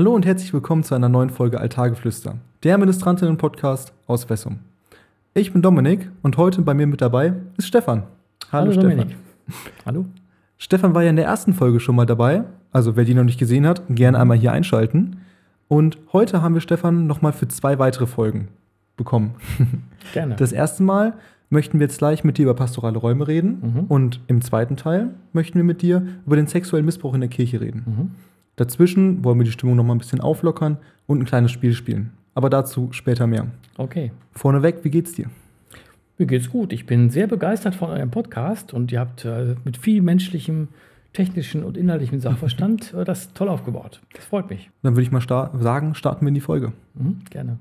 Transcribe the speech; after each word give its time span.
Hallo 0.00 0.14
und 0.14 0.24
herzlich 0.24 0.54
willkommen 0.54 0.82
zu 0.82 0.94
einer 0.94 1.10
neuen 1.10 1.28
Folge 1.28 1.60
Altargeflüster, 1.60 2.36
der 2.62 2.78
Ministrantinnen-Podcast 2.78 3.92
aus 4.06 4.30
Wessum. 4.30 4.60
Ich 5.34 5.52
bin 5.52 5.60
Dominik 5.60 6.10
und 6.22 6.38
heute 6.38 6.62
bei 6.62 6.72
mir 6.72 6.86
mit 6.86 7.02
dabei 7.02 7.34
ist 7.58 7.66
Stefan. 7.66 8.04
Hallo, 8.50 8.70
Hallo 8.70 8.72
Stefan. 8.72 8.90
Dominik. 8.96 9.16
Hallo. 9.84 10.06
Stefan 10.56 10.94
war 10.94 11.02
ja 11.02 11.10
in 11.10 11.16
der 11.16 11.26
ersten 11.26 11.52
Folge 11.52 11.80
schon 11.80 11.96
mal 11.96 12.06
dabei, 12.06 12.44
also 12.72 12.96
wer 12.96 13.04
die 13.04 13.12
noch 13.12 13.24
nicht 13.24 13.38
gesehen 13.38 13.66
hat, 13.66 13.82
gerne 13.90 14.18
einmal 14.18 14.38
hier 14.38 14.52
einschalten. 14.52 15.18
Und 15.68 15.98
heute 16.14 16.40
haben 16.40 16.54
wir 16.54 16.62
Stefan 16.62 17.06
nochmal 17.06 17.34
für 17.34 17.48
zwei 17.48 17.78
weitere 17.78 18.06
Folgen 18.06 18.48
bekommen. 18.96 19.34
Gerne. 20.14 20.34
Das 20.36 20.52
erste 20.52 20.82
Mal 20.82 21.12
möchten 21.50 21.78
wir 21.78 21.84
jetzt 21.84 21.98
gleich 21.98 22.24
mit 22.24 22.38
dir 22.38 22.44
über 22.44 22.54
pastorale 22.54 22.96
Räume 22.96 23.28
reden 23.28 23.58
mhm. 23.60 23.84
und 23.88 24.20
im 24.28 24.40
zweiten 24.40 24.78
Teil 24.78 25.10
möchten 25.34 25.58
wir 25.58 25.64
mit 25.64 25.82
dir 25.82 26.06
über 26.24 26.36
den 26.36 26.46
sexuellen 26.46 26.86
Missbrauch 26.86 27.12
in 27.12 27.20
der 27.20 27.28
Kirche 27.28 27.60
reden. 27.60 27.84
Mhm. 27.84 28.10
Dazwischen 28.60 29.24
wollen 29.24 29.38
wir 29.38 29.44
die 29.44 29.52
Stimmung 29.52 29.74
nochmal 29.74 29.96
ein 29.96 30.00
bisschen 30.00 30.20
auflockern 30.20 30.76
und 31.06 31.18
ein 31.18 31.24
kleines 31.24 31.50
Spiel 31.50 31.72
spielen. 31.72 32.12
Aber 32.34 32.50
dazu 32.50 32.90
später 32.92 33.26
mehr. 33.26 33.46
Okay. 33.78 34.12
Vorneweg, 34.32 34.84
wie 34.84 34.90
geht's 34.90 35.14
dir? 35.14 35.30
Mir 36.18 36.26
geht's 36.26 36.50
gut. 36.50 36.74
Ich 36.74 36.84
bin 36.84 37.08
sehr 37.08 37.26
begeistert 37.26 37.74
von 37.74 37.88
eurem 37.88 38.10
Podcast 38.10 38.74
und 38.74 38.92
ihr 38.92 39.00
habt 39.00 39.24
äh, 39.24 39.54
mit 39.64 39.78
viel 39.78 40.02
menschlichem, 40.02 40.68
technischen 41.14 41.64
und 41.64 41.78
inhaltlichem 41.78 42.20
Sachverstand 42.20 42.92
äh, 42.98 43.06
das 43.06 43.32
toll 43.32 43.48
aufgebaut. 43.48 44.02
Das 44.12 44.26
freut 44.26 44.50
mich. 44.50 44.70
Dann 44.82 44.92
würde 44.92 45.04
ich 45.04 45.10
mal 45.10 45.22
star 45.22 45.58
sagen, 45.58 45.94
starten 45.94 46.26
wir 46.26 46.28
in 46.28 46.34
die 46.34 46.42
Folge. 46.42 46.74
Mhm, 46.92 47.20
gerne. 47.30 47.56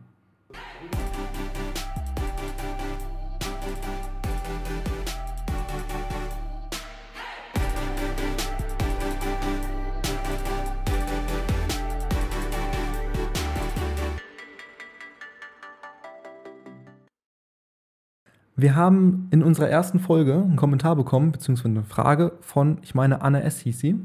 Wir 18.61 18.75
haben 18.75 19.27
in 19.31 19.41
unserer 19.41 19.69
ersten 19.69 19.99
Folge 19.99 20.33
einen 20.33 20.57
Kommentar 20.57 20.95
bekommen, 20.95 21.31
beziehungsweise 21.31 21.69
eine 21.69 21.83
Frage 21.83 22.33
von, 22.41 22.79
ich 22.81 22.93
meine, 22.93 23.21
Anna 23.21 23.39
S. 23.39 23.59
hieß 23.59 23.79
sie. 23.79 23.95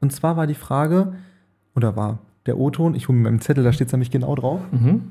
Und 0.00 0.12
zwar 0.12 0.36
war 0.36 0.46
die 0.46 0.54
Frage, 0.54 1.14
oder 1.74 1.96
war 1.96 2.20
der 2.46 2.58
O-Ton, 2.58 2.94
ich 2.94 3.08
hole 3.08 3.18
mir 3.18 3.24
meinen 3.24 3.40
Zettel, 3.40 3.64
da 3.64 3.72
steht 3.72 3.88
es 3.88 3.92
nämlich 3.92 4.12
genau 4.12 4.34
drauf. 4.36 4.60
Mhm. 4.70 5.10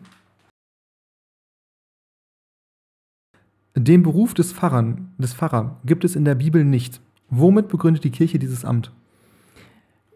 Den 3.77 4.03
Beruf 4.03 4.33
des, 4.33 4.53
Pfarrern, 4.53 5.11
des 5.17 5.33
Pfarrer 5.33 5.77
gibt 5.85 6.05
es 6.05 6.15
in 6.15 6.23
der 6.23 6.35
Bibel 6.35 6.63
nicht. 6.63 7.01
Womit 7.29 7.67
begründet 7.67 8.05
die 8.05 8.11
Kirche 8.11 8.39
dieses 8.39 8.63
Amt? 8.63 8.93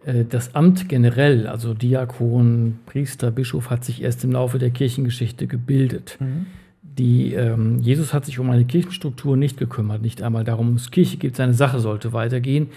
Äh, 0.06 0.24
das 0.24 0.56
Amt 0.56 0.88
generell, 0.88 1.48
also 1.48 1.74
Diakon, 1.74 2.80
Priester, 2.86 3.32
Bischof, 3.32 3.70
hat 3.70 3.84
sich 3.84 4.02
erst 4.02 4.24
im 4.24 4.32
Laufe 4.32 4.58
der 4.58 4.70
Kirchengeschichte 4.70 5.48
gebildet. 5.48 6.18
Mhm. 6.22 6.46
Die, 7.00 7.34
ähm, 7.34 7.80
Jesus 7.80 8.14
hat 8.14 8.26
sich 8.26 8.40
um 8.40 8.50
eine 8.50 8.66
Kirchenstruktur 8.66 9.38
nicht 9.38 9.58
gekümmert, 9.58 10.02
nicht 10.02 10.22
einmal 10.22 10.44
darum, 10.44 10.76
es 10.76 10.92
Kirche 10.92 11.16
gibt, 11.16 11.38
seine 11.38 11.54
Sache 11.54 11.80
sollte 11.80 12.12
weitergehen. 12.12 12.68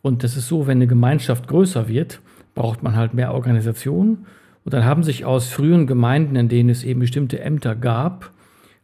Und 0.00 0.24
das 0.24 0.38
ist 0.38 0.48
so, 0.48 0.66
wenn 0.66 0.78
eine 0.78 0.86
Gemeinschaft 0.86 1.46
größer 1.48 1.86
wird, 1.86 2.20
braucht 2.54 2.82
man 2.82 2.96
halt 2.96 3.12
mehr 3.12 3.34
Organisation. 3.34 4.26
Und 4.64 4.72
dann 4.72 4.86
haben 4.86 5.02
sich 5.02 5.26
aus 5.26 5.50
frühen 5.50 5.86
Gemeinden, 5.86 6.34
in 6.34 6.48
denen 6.48 6.70
es 6.70 6.82
eben 6.82 7.00
bestimmte 7.00 7.40
Ämter 7.40 7.76
gab, 7.76 8.30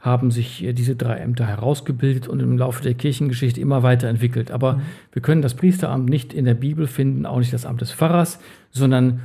haben 0.00 0.30
sich 0.30 0.62
äh, 0.62 0.74
diese 0.74 0.96
drei 0.96 1.16
Ämter 1.16 1.46
herausgebildet 1.46 2.28
und 2.28 2.40
im 2.40 2.58
Laufe 2.58 2.82
der 2.82 2.92
Kirchengeschichte 2.92 3.62
immer 3.62 3.82
weiterentwickelt. 3.82 4.50
Aber 4.50 4.74
mhm. 4.74 4.80
wir 5.12 5.22
können 5.22 5.40
das 5.40 5.54
Priesteramt 5.54 6.10
nicht 6.10 6.34
in 6.34 6.44
der 6.44 6.54
Bibel 6.54 6.86
finden, 6.86 7.24
auch 7.24 7.38
nicht 7.38 7.54
das 7.54 7.64
Amt 7.64 7.80
des 7.80 7.90
Pfarrers, 7.90 8.38
sondern 8.70 9.20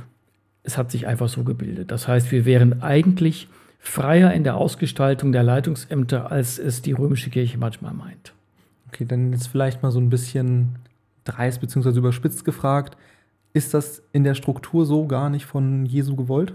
es 0.62 0.78
hat 0.78 0.90
sich 0.90 1.06
einfach 1.06 1.28
so 1.28 1.44
gebildet. 1.44 1.90
Das 1.90 2.08
heißt, 2.08 2.32
wir 2.32 2.46
wären 2.46 2.82
eigentlich 2.82 3.48
freier 3.80 4.32
in 4.32 4.44
der 4.44 4.56
Ausgestaltung 4.56 5.32
der 5.32 5.42
Leitungsämter, 5.42 6.30
als 6.30 6.58
es 6.58 6.82
die 6.82 6.92
römische 6.92 7.30
Kirche 7.30 7.58
manchmal 7.58 7.94
meint. 7.94 8.34
Okay, 8.88 9.06
dann 9.06 9.32
jetzt 9.32 9.48
vielleicht 9.48 9.82
mal 9.82 9.90
so 9.90 9.98
ein 9.98 10.10
bisschen 10.10 10.76
dreist 11.24 11.60
bzw. 11.60 11.98
überspitzt 11.98 12.44
gefragt. 12.44 12.96
Ist 13.52 13.74
das 13.74 14.02
in 14.12 14.22
der 14.22 14.34
Struktur 14.34 14.86
so 14.86 15.06
gar 15.06 15.30
nicht 15.30 15.46
von 15.46 15.86
Jesu 15.86 16.14
gewollt? 16.14 16.52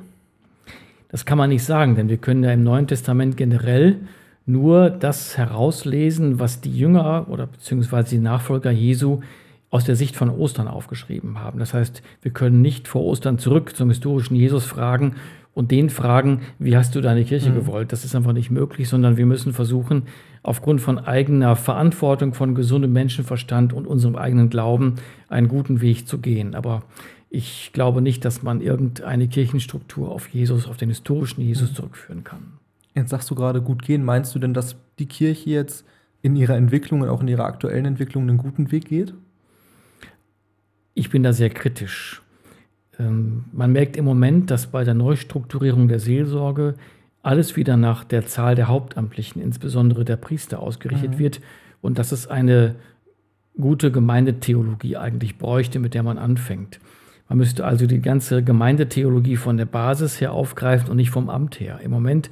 Das 1.09 1.25
kann 1.25 1.38
man 1.38 1.50
nicht 1.50 1.63
sagen, 1.63 1.96
denn 1.96 2.09
wir 2.09 2.18
können 2.18 2.44
ja 2.44 2.52
im 2.52 2.63
Neuen 2.63 2.88
Testament 2.88 3.38
generell 3.38 4.00
nur 4.46 4.90
das 4.90 5.38
herauslesen, 5.38 6.40
was 6.40 6.62
die 6.62 6.78
Jünger 6.78 7.28
oder 7.30 7.47
beziehungsweise 7.47 8.12
die 8.12 8.22
Nachfolger 8.22 8.72
Jesu 8.72 9.22
aus 9.72 9.84
der 9.84 9.96
Sicht 9.96 10.16
von 10.16 10.30
Ostern 10.30 10.68
aufgeschrieben 10.68 11.40
haben. 11.40 11.59
Das 11.59 11.74
heißt, 11.74 12.02
wir 12.22 12.31
können 12.31 12.62
nicht 12.62 12.88
vor 12.88 13.03
Ostern 13.03 13.40
zurück 13.40 13.75
zum 13.75 13.90
historischen 13.90 14.36
Jesus 14.36 14.66
fragen 14.66 15.16
und 15.56 15.72
den 15.72 15.90
fragen, 15.90 16.42
wie 16.60 16.78
hast 16.78 16.94
du 16.94 17.02
deine 17.02 17.24
Kirche 17.24 17.50
mhm. 17.50 17.56
gewollt? 17.56 17.92
Das 17.92 18.06
ist 18.06 18.14
einfach 18.14 18.34
nicht 18.34 18.52
möglich, 18.52 18.88
sondern 18.88 19.18
wir 19.18 19.26
müssen 19.26 19.54
versuchen, 19.54 20.04
aufgrund 20.44 20.82
von 20.82 21.00
eigener 21.00 21.56
Verantwortung, 21.56 22.36
von 22.36 22.54
gesundem 22.54 22.94
Menschenverstand 22.94 23.74
und 23.74 23.88
unserem 23.88 24.18
eigenen 24.18 24.50
Glauben 24.50 24.96
einen 25.30 25.48
guten 25.48 25.82
Weg 25.82 26.08
zu 26.08 26.20
gehen. 26.20 26.54
Aber 26.54 26.84
ich 27.30 27.72
glaube 27.74 28.02
nicht, 28.02 28.26
dass 28.26 28.44
man 28.44 28.62
irgendeine 28.62 29.28
Kirchenstruktur 29.28 30.12
auf 30.12 30.28
Jesus, 30.28 30.68
auf 30.68 30.78
den 30.78 30.90
historischen 30.90 31.42
Jesus 31.42 31.72
mhm. 31.72 31.76
zurückführen 31.76 32.24
kann. 32.24 32.60
Jetzt 32.94 33.10
sagst 33.10 33.32
du 33.32 33.36
gerade 33.36 33.62
gut 33.62 33.82
gehen. 33.82 34.04
Meinst 34.04 34.36
du 34.36 34.40
denn, 34.40 34.54
dass 34.54 34.76
die 35.00 35.08
Kirche 35.08 35.50
jetzt 35.50 35.86
in 36.22 36.36
ihrer 36.36 36.56
Entwicklung 36.58 37.02
und 37.02 37.10
auch 37.10 37.22
in 37.22 37.30
ihrer 37.30 37.46
aktuellen 37.46 37.86
Entwicklung 37.86 38.24
einen 38.24 38.38
guten 38.38 38.72
Weg 38.72 38.86
geht? 38.86 39.14
Ich 40.94 41.10
bin 41.10 41.24
da 41.24 41.32
sehr 41.32 41.50
kritisch. 41.50 42.22
Ähm, 43.00 43.45
man 43.51 43.72
merkt 43.72 43.97
im 43.97 44.06
Moment, 44.06 44.51
dass 44.51 44.67
bei 44.67 44.83
der 44.83 44.94
Neustrukturierung 44.94 45.88
der 45.88 46.00
Seelsorge 46.00 46.75
alles 47.23 47.56
wieder 47.56 47.75
nach 47.75 48.03
der 48.03 48.25
Zahl 48.25 48.56
der 48.56 48.67
Hauptamtlichen, 48.67 49.41
insbesondere 49.41 50.06
der 50.06 50.16
Priester, 50.16 50.59
ausgerichtet 50.59 51.13
mhm. 51.13 51.19
wird 51.19 51.41
und 51.81 51.97
dass 51.97 52.11
es 52.11 52.28
eine 52.28 52.75
gute 53.59 53.91
Gemeindetheologie 53.91 54.97
eigentlich 54.97 55.38
bräuchte, 55.38 55.79
mit 55.79 55.94
der 55.94 56.03
man 56.03 56.17
anfängt. 56.17 56.79
Man 57.28 57.39
müsste 57.39 57.66
also 57.66 57.88
die 57.88 58.01
ganze 58.01 58.44
Gemeindetheologie 58.44 59.38
von 59.38 59.57
der 59.57 59.66
Basis 59.66 60.22
her 60.22 60.33
aufgreifen 60.33 60.89
und 60.89 60.97
nicht 60.97 61.09
vom 61.09 61.29
Amt 61.29 61.59
her. 61.59 61.79
Im 61.83 61.89
Moment 61.91 62.29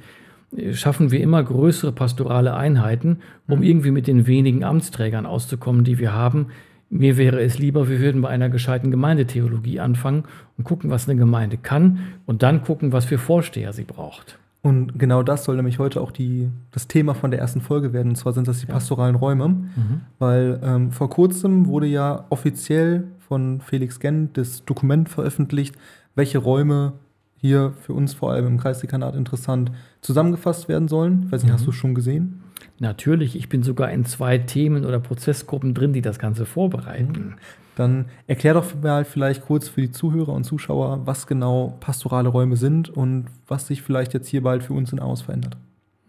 äh, 0.56 0.72
schaffen 0.72 1.10
wir 1.10 1.20
immer 1.20 1.42
größere 1.42 1.92
pastorale 1.92 2.54
Einheiten, 2.54 3.18
um 3.48 3.58
mhm. 3.58 3.64
irgendwie 3.64 3.90
mit 3.90 4.06
den 4.06 4.26
wenigen 4.26 4.62
Amtsträgern 4.62 5.26
auszukommen, 5.26 5.84
die 5.84 5.98
wir 5.98 6.12
haben. 6.12 6.48
Mir 6.96 7.16
wäre 7.16 7.42
es 7.42 7.58
lieber, 7.58 7.88
wir 7.88 7.98
würden 7.98 8.22
bei 8.22 8.28
einer 8.28 8.48
gescheiten 8.48 8.92
Gemeindetheologie 8.92 9.80
anfangen 9.80 10.22
und 10.56 10.62
gucken, 10.62 10.90
was 10.90 11.08
eine 11.08 11.18
Gemeinde 11.18 11.56
kann 11.56 11.98
und 12.24 12.44
dann 12.44 12.62
gucken, 12.62 12.92
was 12.92 13.04
für 13.04 13.18
Vorsteher 13.18 13.72
sie 13.72 13.82
braucht. 13.82 14.38
Und 14.62 14.96
genau 14.96 15.24
das 15.24 15.42
soll 15.42 15.56
nämlich 15.56 15.80
heute 15.80 16.00
auch 16.00 16.12
die, 16.12 16.48
das 16.70 16.86
Thema 16.86 17.14
von 17.14 17.32
der 17.32 17.40
ersten 17.40 17.60
Folge 17.60 17.92
werden. 17.92 18.10
Und 18.10 18.14
zwar 18.14 18.32
sind 18.32 18.46
das 18.46 18.60
die 18.60 18.66
pastoralen 18.66 19.16
Räume. 19.16 19.48
Mhm. 19.48 20.00
Weil 20.20 20.60
ähm, 20.62 20.92
vor 20.92 21.10
kurzem 21.10 21.66
wurde 21.66 21.86
ja 21.86 22.26
offiziell 22.30 23.08
von 23.18 23.60
Felix 23.60 23.98
Gent 23.98 24.38
das 24.38 24.64
Dokument 24.64 25.08
veröffentlicht, 25.08 25.74
welche 26.14 26.38
Räume 26.38 26.92
hier 27.38 27.72
für 27.80 27.92
uns 27.92 28.14
vor 28.14 28.30
allem 28.30 28.46
im 28.46 28.58
Kreisdekanat 28.60 29.16
interessant 29.16 29.72
zusammengefasst 30.00 30.68
werden 30.68 30.86
sollen. 30.86 31.24
Ich 31.26 31.32
weiß 31.32 31.42
nicht, 31.42 31.50
mhm. 31.50 31.54
hast 31.56 31.66
du 31.66 31.70
es 31.70 31.76
schon 31.76 31.96
gesehen? 31.96 32.43
Natürlich, 32.78 33.36
ich 33.36 33.48
bin 33.48 33.62
sogar 33.62 33.90
in 33.90 34.04
zwei 34.04 34.38
Themen 34.38 34.84
oder 34.84 35.00
Prozessgruppen 35.00 35.74
drin, 35.74 35.92
die 35.92 36.02
das 36.02 36.18
Ganze 36.18 36.46
vorbereiten. 36.46 37.36
Dann 37.76 38.06
erklär 38.26 38.54
doch 38.54 38.74
mal 38.82 39.04
vielleicht 39.04 39.42
kurz 39.42 39.68
für 39.68 39.80
die 39.80 39.90
Zuhörer 39.90 40.32
und 40.32 40.44
Zuschauer, 40.44 41.06
was 41.06 41.26
genau 41.26 41.76
pastorale 41.80 42.28
Räume 42.28 42.56
sind 42.56 42.88
und 42.88 43.26
was 43.48 43.66
sich 43.66 43.82
vielleicht 43.82 44.14
jetzt 44.14 44.28
hier 44.28 44.42
bald 44.42 44.62
für 44.62 44.74
uns 44.74 44.92
in 44.92 45.00
Aus 45.00 45.22
verändert. 45.22 45.56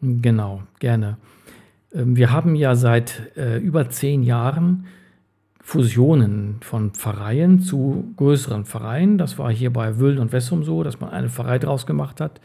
Genau, 0.02 0.64
gerne. 0.80 1.18
Ähm, 1.94 2.16
wir 2.16 2.32
haben 2.32 2.56
ja 2.56 2.76
seit 2.76 3.36
äh, 3.36 3.58
über 3.58 3.90
zehn 3.90 4.24
Jahren 4.24 4.86
Fusionen 5.62 6.58
von 6.62 6.92
Pfarreien 6.92 7.60
zu 7.60 8.14
größeren 8.18 8.66
Pfarreien. 8.66 9.18
Das 9.18 9.40
war 9.40 9.52
hier 9.52 9.74
bei 9.74 10.00
Wöhlen 10.00 10.20
und 10.20 10.32
Wessum 10.32 10.64
so, 10.64 10.84
dass 10.84 11.00
man 11.00 11.10
eine 11.10 11.30
Pfarrei 11.30 11.58
draus 11.58 11.88
gemacht 11.88 12.22
hat. 12.22 12.40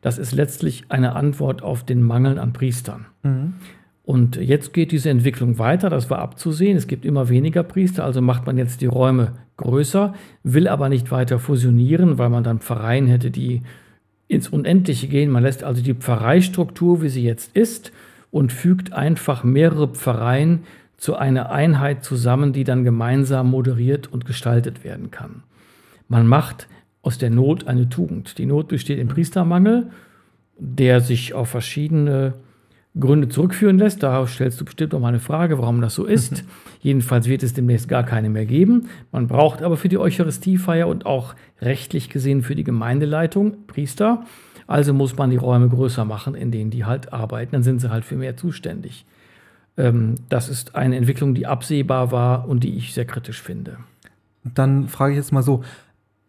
Das 0.00 0.18
ist 0.18 0.32
letztlich 0.32 0.84
eine 0.88 1.16
Antwort 1.16 1.62
auf 1.62 1.84
den 1.84 2.02
Mangel 2.02 2.38
an 2.38 2.52
Priestern. 2.52 3.06
Mhm. 3.22 3.54
Und 4.04 4.36
jetzt 4.36 4.72
geht 4.72 4.90
diese 4.90 5.10
Entwicklung 5.10 5.58
weiter, 5.58 5.90
das 5.90 6.08
war 6.08 6.20
abzusehen. 6.20 6.78
Es 6.78 6.86
gibt 6.86 7.04
immer 7.04 7.28
weniger 7.28 7.62
Priester, 7.62 8.04
also 8.04 8.22
macht 8.22 8.46
man 8.46 8.56
jetzt 8.56 8.80
die 8.80 8.86
Räume 8.86 9.34
größer, 9.58 10.14
will 10.42 10.66
aber 10.66 10.88
nicht 10.88 11.10
weiter 11.10 11.38
fusionieren, 11.38 12.16
weil 12.16 12.30
man 12.30 12.42
dann 12.42 12.60
Pfarreien 12.60 13.06
hätte, 13.06 13.30
die 13.30 13.60
ins 14.26 14.48
Unendliche 14.48 15.08
gehen. 15.08 15.30
Man 15.30 15.42
lässt 15.42 15.62
also 15.62 15.82
die 15.82 15.92
Pfarreistruktur, 15.92 17.02
wie 17.02 17.10
sie 17.10 17.22
jetzt 17.22 17.54
ist, 17.54 17.92
und 18.30 18.50
fügt 18.50 18.94
einfach 18.94 19.44
mehrere 19.44 19.88
Pfarreien 19.88 20.60
zu 20.96 21.16
einer 21.16 21.50
Einheit 21.50 22.02
zusammen, 22.02 22.54
die 22.54 22.64
dann 22.64 22.84
gemeinsam 22.84 23.50
moderiert 23.50 24.06
und 24.06 24.24
gestaltet 24.24 24.84
werden 24.84 25.10
kann. 25.10 25.42
Man 26.08 26.26
macht 26.26 26.66
aus 27.08 27.16
der 27.16 27.30
Not 27.30 27.66
eine 27.66 27.88
Tugend. 27.88 28.36
Die 28.36 28.44
Not 28.44 28.68
besteht 28.68 28.98
im 28.98 29.08
Priestermangel, 29.08 29.86
der 30.58 31.00
sich 31.00 31.32
auf 31.32 31.48
verschiedene 31.48 32.34
Gründe 33.00 33.30
zurückführen 33.30 33.78
lässt. 33.78 34.02
Darauf 34.02 34.28
stellst 34.28 34.60
du 34.60 34.66
bestimmt 34.66 34.92
auch 34.92 35.00
mal 35.00 35.08
eine 35.08 35.20
Frage, 35.20 35.58
warum 35.58 35.80
das 35.80 35.94
so 35.94 36.04
ist. 36.18 36.44
Mhm. 36.44 36.48
Jedenfalls 36.82 37.26
wird 37.26 37.42
es 37.42 37.54
demnächst 37.54 37.88
gar 37.88 38.02
keine 38.02 38.28
mehr 38.28 38.44
geben. 38.44 38.90
Man 39.10 39.26
braucht 39.26 39.62
aber 39.62 39.78
für 39.78 39.88
die 39.88 39.96
Eucharistiefeier 39.96 40.86
und 40.86 41.06
auch 41.06 41.34
rechtlich 41.62 42.10
gesehen 42.10 42.42
für 42.42 42.54
die 42.54 42.64
Gemeindeleitung 42.64 43.66
Priester. 43.66 44.26
Also 44.66 44.92
muss 44.92 45.16
man 45.16 45.30
die 45.30 45.36
Räume 45.36 45.70
größer 45.70 46.04
machen, 46.04 46.34
in 46.34 46.50
denen 46.50 46.70
die 46.70 46.84
halt 46.84 47.10
arbeiten. 47.10 47.52
Dann 47.52 47.62
sind 47.62 47.80
sie 47.80 47.88
halt 47.88 48.04
für 48.04 48.16
mehr 48.16 48.36
zuständig. 48.36 49.06
Ähm, 49.78 50.16
das 50.28 50.50
ist 50.50 50.74
eine 50.74 50.96
Entwicklung, 50.96 51.34
die 51.34 51.46
absehbar 51.46 52.12
war 52.12 52.46
und 52.46 52.64
die 52.64 52.76
ich 52.76 52.92
sehr 52.92 53.06
kritisch 53.06 53.40
finde. 53.40 53.78
Dann 54.44 54.88
frage 54.88 55.14
ich 55.14 55.16
jetzt 55.16 55.32
mal 55.32 55.42
so, 55.42 55.64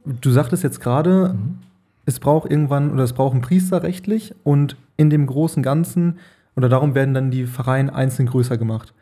du 0.05 0.31
sagtest 0.31 0.63
jetzt 0.63 0.79
gerade, 0.79 1.33
mhm. 1.33 1.59
es 2.05 2.19
braucht 2.19 2.49
irgendwann 2.49 2.91
oder 2.91 3.03
es 3.03 3.13
braucht 3.13 3.33
einen 3.33 3.41
Priester 3.41 3.83
rechtlich 3.83 4.33
und 4.43 4.75
in 4.97 5.09
dem 5.09 5.25
großen 5.25 5.63
Ganzen 5.63 6.17
oder 6.55 6.69
darum 6.69 6.95
werden 6.95 7.13
dann 7.13 7.31
die 7.31 7.47
Pfarreien 7.47 7.89
einzeln 7.89 8.27
größer 8.27 8.57
gemacht. 8.57 8.93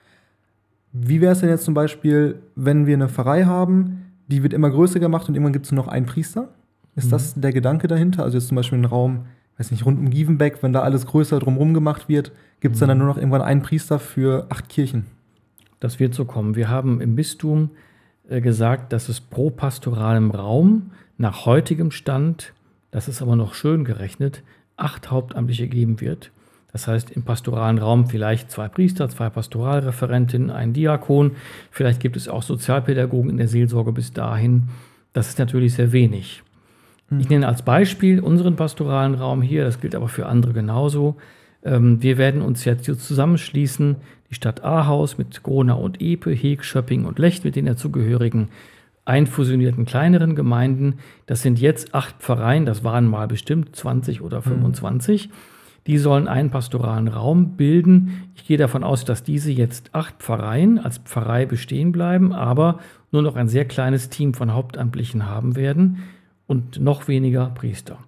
Wie 0.93 1.21
wäre 1.21 1.33
es 1.33 1.39
denn 1.39 1.49
jetzt 1.49 1.65
zum 1.65 1.73
Beispiel, 1.73 2.39
wenn 2.55 2.85
wir 2.85 2.95
eine 2.95 3.09
Pfarrei 3.09 3.45
haben, 3.45 4.03
die 4.27 4.43
wird 4.43 4.53
immer 4.53 4.69
größer 4.69 4.99
gemacht 4.99 5.27
und 5.27 5.35
irgendwann 5.35 5.53
gibt 5.53 5.65
es 5.65 5.71
nur 5.71 5.83
noch 5.83 5.91
einen 5.91 6.05
Priester? 6.05 6.49
Ist 6.95 7.07
mhm. 7.07 7.11
das 7.11 7.33
der 7.35 7.53
Gedanke 7.53 7.87
dahinter? 7.87 8.23
Also 8.23 8.37
jetzt 8.37 8.47
zum 8.47 8.55
Beispiel 8.55 8.79
ein 8.79 8.85
Raum, 8.85 9.25
weiß 9.57 9.71
nicht, 9.71 9.85
rund 9.85 9.99
um 9.99 10.09
Gievenbeck, 10.09 10.61
wenn 10.63 10.73
da 10.73 10.81
alles 10.81 11.05
größer 11.05 11.39
drumherum 11.39 11.73
gemacht 11.73 12.09
wird, 12.09 12.31
gibt 12.59 12.75
es 12.75 12.81
mhm. 12.81 12.87
dann, 12.87 12.89
dann 12.89 12.97
nur 12.99 13.07
noch 13.07 13.17
irgendwann 13.17 13.41
einen 13.41 13.61
Priester 13.61 13.99
für 13.99 14.47
acht 14.49 14.69
Kirchen? 14.69 15.05
Das 15.79 15.99
wird 15.99 16.13
so 16.13 16.25
kommen. 16.25 16.55
Wir 16.55 16.69
haben 16.69 17.01
im 17.01 17.15
Bistum 17.15 17.69
gesagt, 18.29 18.93
dass 18.93 19.09
es 19.09 19.21
pro 19.21 19.49
pastoralem 19.49 20.31
Raum 20.31 20.91
nach 21.17 21.45
heutigem 21.45 21.91
Stand, 21.91 22.53
das 22.91 23.07
ist 23.07 23.21
aber 23.21 23.35
noch 23.35 23.53
schön 23.53 23.85
gerechnet, 23.85 24.43
acht 24.75 25.09
Hauptamtliche 25.09 25.67
geben 25.67 26.01
wird. 26.01 26.31
Das 26.71 26.87
heißt, 26.87 27.11
im 27.11 27.23
pastoralen 27.23 27.79
Raum 27.79 28.07
vielleicht 28.07 28.51
zwei 28.51 28.67
Priester, 28.67 29.09
zwei 29.09 29.29
Pastoralreferentinnen, 29.29 30.51
ein 30.51 30.73
Diakon. 30.73 31.31
Vielleicht 31.71 31.99
gibt 31.99 32.17
es 32.17 32.27
auch 32.27 32.43
Sozialpädagogen 32.43 33.31
in 33.31 33.37
der 33.37 33.47
Seelsorge 33.47 33.93
bis 33.93 34.13
dahin. 34.13 34.63
Das 35.13 35.29
ist 35.29 35.39
natürlich 35.39 35.73
sehr 35.73 35.91
wenig. 35.91 36.43
Hm. 37.09 37.19
Ich 37.19 37.29
nenne 37.29 37.47
als 37.47 37.63
Beispiel 37.63 38.19
unseren 38.19 38.55
pastoralen 38.55 39.15
Raum 39.15 39.41
hier, 39.41 39.63
das 39.63 39.79
gilt 39.79 39.95
aber 39.95 40.09
für 40.09 40.27
andere 40.27 40.53
genauso. 40.53 41.15
Ähm, 41.63 42.01
wir 42.03 42.17
werden 42.17 42.41
uns 42.41 42.65
jetzt 42.65 42.85
hier 42.85 42.97
zusammenschließen, 42.97 43.95
die 44.29 44.35
Stadt 44.35 44.63
Ahaus 44.63 45.17
mit 45.17 45.43
Gronau 45.43 45.79
und 45.79 46.01
Epe, 46.01 46.31
Heg, 46.31 46.63
Schöpping 46.63 47.05
und 47.05 47.19
Lecht 47.19 47.43
mit 47.45 47.55
den 47.55 47.65
dazugehörigen 47.65 48.49
einfusionierten 49.05 49.85
kleineren 49.85 50.35
Gemeinden. 50.35 50.95
Das 51.25 51.41
sind 51.41 51.59
jetzt 51.59 51.93
acht 51.95 52.17
Pfarreien, 52.19 52.65
das 52.65 52.83
waren 52.83 53.07
mal 53.07 53.27
bestimmt 53.27 53.75
20 53.75 54.21
oder 54.21 54.41
25. 54.41 55.29
Mhm. 55.29 55.33
Die 55.87 55.97
sollen 55.97 56.27
einen 56.27 56.49
pastoralen 56.49 57.07
Raum 57.07 57.55
bilden. 57.55 58.29
Ich 58.35 58.45
gehe 58.45 58.57
davon 58.57 58.83
aus, 58.83 59.05
dass 59.05 59.23
diese 59.23 59.51
jetzt 59.51 59.95
acht 59.95 60.15
Pfarreien 60.19 60.79
als 60.79 60.97
Pfarrei 60.97 61.45
bestehen 61.45 61.93
bleiben, 61.93 62.33
aber 62.33 62.79
nur 63.13 63.21
noch 63.21 63.37
ein 63.37 63.47
sehr 63.47 63.63
kleines 63.63 64.09
Team 64.09 64.33
von 64.33 64.53
Hauptamtlichen 64.53 65.27
haben 65.27 65.55
werden 65.55 66.03
und 66.45 66.81
noch 66.81 67.07
weniger 67.07 67.45
Priester. 67.55 67.99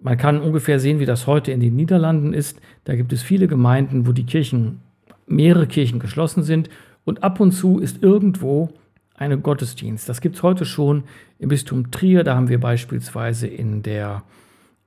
Man 0.00 0.18
kann 0.18 0.40
ungefähr 0.40 0.80
sehen, 0.80 0.98
wie 0.98 1.06
das 1.06 1.28
heute 1.28 1.52
in 1.52 1.60
den 1.60 1.76
Niederlanden 1.76 2.34
ist. 2.34 2.60
Da 2.82 2.96
gibt 2.96 3.12
es 3.12 3.22
viele 3.22 3.46
Gemeinden, 3.46 4.08
wo 4.08 4.12
die 4.12 4.26
Kirchen, 4.26 4.80
mehrere 5.26 5.66
Kirchen 5.66 5.98
geschlossen 5.98 6.42
sind 6.42 6.68
und 7.04 7.22
ab 7.22 7.40
und 7.40 7.52
zu 7.52 7.78
ist 7.78 8.02
irgendwo 8.02 8.70
eine 9.14 9.38
Gottesdienst. 9.38 10.08
Das 10.08 10.20
gibt 10.20 10.36
es 10.36 10.42
heute 10.42 10.64
schon 10.64 11.04
im 11.38 11.48
Bistum 11.48 11.90
Trier. 11.90 12.24
Da 12.24 12.34
haben 12.34 12.48
wir 12.48 12.58
beispielsweise 12.58 13.46
in 13.46 13.82
der, 13.82 14.22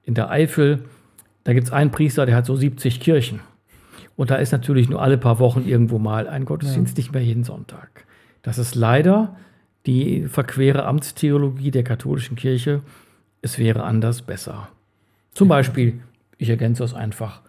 in 0.03 0.13
der 0.13 0.29
Eifel, 0.29 0.83
da 1.43 1.53
gibt 1.53 1.67
es 1.67 1.73
einen 1.73 1.91
Priester, 1.91 2.25
der 2.25 2.35
hat 2.35 2.45
so 2.45 2.55
70 2.55 2.99
Kirchen. 2.99 3.39
Und 4.17 4.31
da 4.31 4.35
ist 4.35 4.51
natürlich 4.51 4.89
nur 4.89 5.01
alle 5.01 5.17
paar 5.17 5.39
Wochen 5.39 5.63
irgendwo 5.65 5.99
mal 5.99 6.27
ein 6.27 6.43
Gottesdienst, 6.43 6.97
ja. 6.97 7.01
nicht 7.01 7.13
mehr 7.13 7.23
jeden 7.23 7.43
Sonntag. 7.43 8.05
Das 8.41 8.57
ist 8.57 8.75
leider 8.75 9.35
die 9.85 10.27
verquere 10.27 10.85
Amtstheologie 10.85 11.71
der 11.71 11.83
katholischen 11.83 12.35
Kirche. 12.35 12.81
Es 13.41 13.59
wäre 13.59 13.83
anders 13.83 14.23
besser. 14.23 14.69
Zum 15.31 15.47
Beispiel, 15.47 16.01
ich 16.37 16.49
ergänze 16.49 16.83
das 16.83 16.93
einfach, 16.93 17.41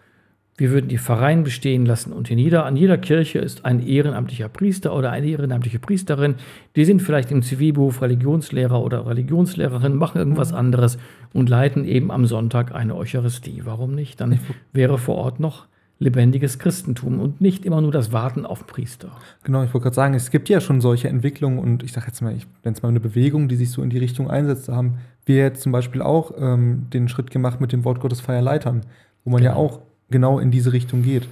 wir 0.59 0.71
würden 0.71 0.89
die 0.89 0.99
Pfarreien 0.99 1.45
bestehen 1.45 1.87
lassen 1.87 2.13
und 2.13 2.31
in 2.33 2.37
jeder, 2.37 2.67
an 2.67 2.77
jeder 2.77 2.99
Kirche 2.99 3.39
ist 3.39 3.65
ein 3.65 3.81
ehrenamtlicher 3.81 4.49
Priester 4.49 4.95
oder 4.95 5.13
eine 5.13 5.29
ehrenamtliche 5.29 5.79
Priesterin. 5.79 6.35
Die 6.75 6.85
sind 6.85 7.01
vielleicht 7.01 7.31
im 7.31 7.43
Zivilberuf 7.43 8.03
Religionslehrer 8.03 8.83
oder 8.83 9.07
Religionslehrerin, 9.07 9.95
machen 9.95 10.19
irgendwas 10.19 10.51
mhm. 10.51 10.59
anderes 10.59 10.99
und 11.33 11.49
leiten 11.49 11.85
eben 11.85 12.11
am 12.11 12.27
Sonntag 12.27 12.75
eine 12.75 12.97
Eucharistie. 12.97 13.63
Warum 13.65 13.95
nicht? 13.95 14.21
Dann 14.21 14.41
wäre 14.73 14.99
vor 14.99 15.15
Ort 15.15 15.39
noch 15.39 15.69
lebendiges 16.01 16.59
Christentum 16.59 17.21
und 17.21 17.41
nicht 17.41 17.65
immer 17.65 17.81
nur 17.81 17.93
das 17.93 18.13
Warten 18.13 18.45
auf 18.45 18.67
Priester. 18.67 19.13
Genau, 19.45 19.63
ich 19.63 19.73
wollte 19.75 19.85
gerade 19.85 19.97
sagen, 19.97 20.15
es 20.15 20.31
gibt 20.31 20.49
ja 20.49 20.61
schon 20.61 20.81
solche 20.81 21.09
Entwicklungen 21.09 21.61
und 21.61 21.85
ich 21.85 21.93
sage 21.93 22.07
jetzt 22.09 22.21
mal, 22.21 22.35
ich 22.35 22.47
nenne 22.65 22.77
es 22.77 22.83
mal 22.83 22.89
eine 22.89 23.01
Bewegung, 23.01 23.49
die 23.49 23.57
sich 23.57 23.71
so 23.71 23.83
in 23.83 23.91
die 23.91 23.99
Richtung 23.99 24.29
einsetzt. 24.29 24.69
Da 24.69 24.75
haben 24.75 24.99
wir 25.25 25.37
jetzt 25.37 25.63
zum 25.63 25.71
Beispiel 25.71 26.03
auch 26.03 26.33
ähm, 26.37 26.87
den 26.93 27.09
Schritt 27.09 27.31
gemacht 27.31 27.61
mit 27.61 27.73
dem 27.73 27.85
Wort 27.85 28.01
Gottes 28.01 28.21
Feierleitern, 28.21 28.83
wo 29.25 29.31
man 29.31 29.43
genau. 29.43 29.53
ja 29.53 29.57
auch 29.57 29.88
genau 30.11 30.39
in 30.39 30.51
diese 30.51 30.73
Richtung 30.73 31.03
geht. 31.03 31.29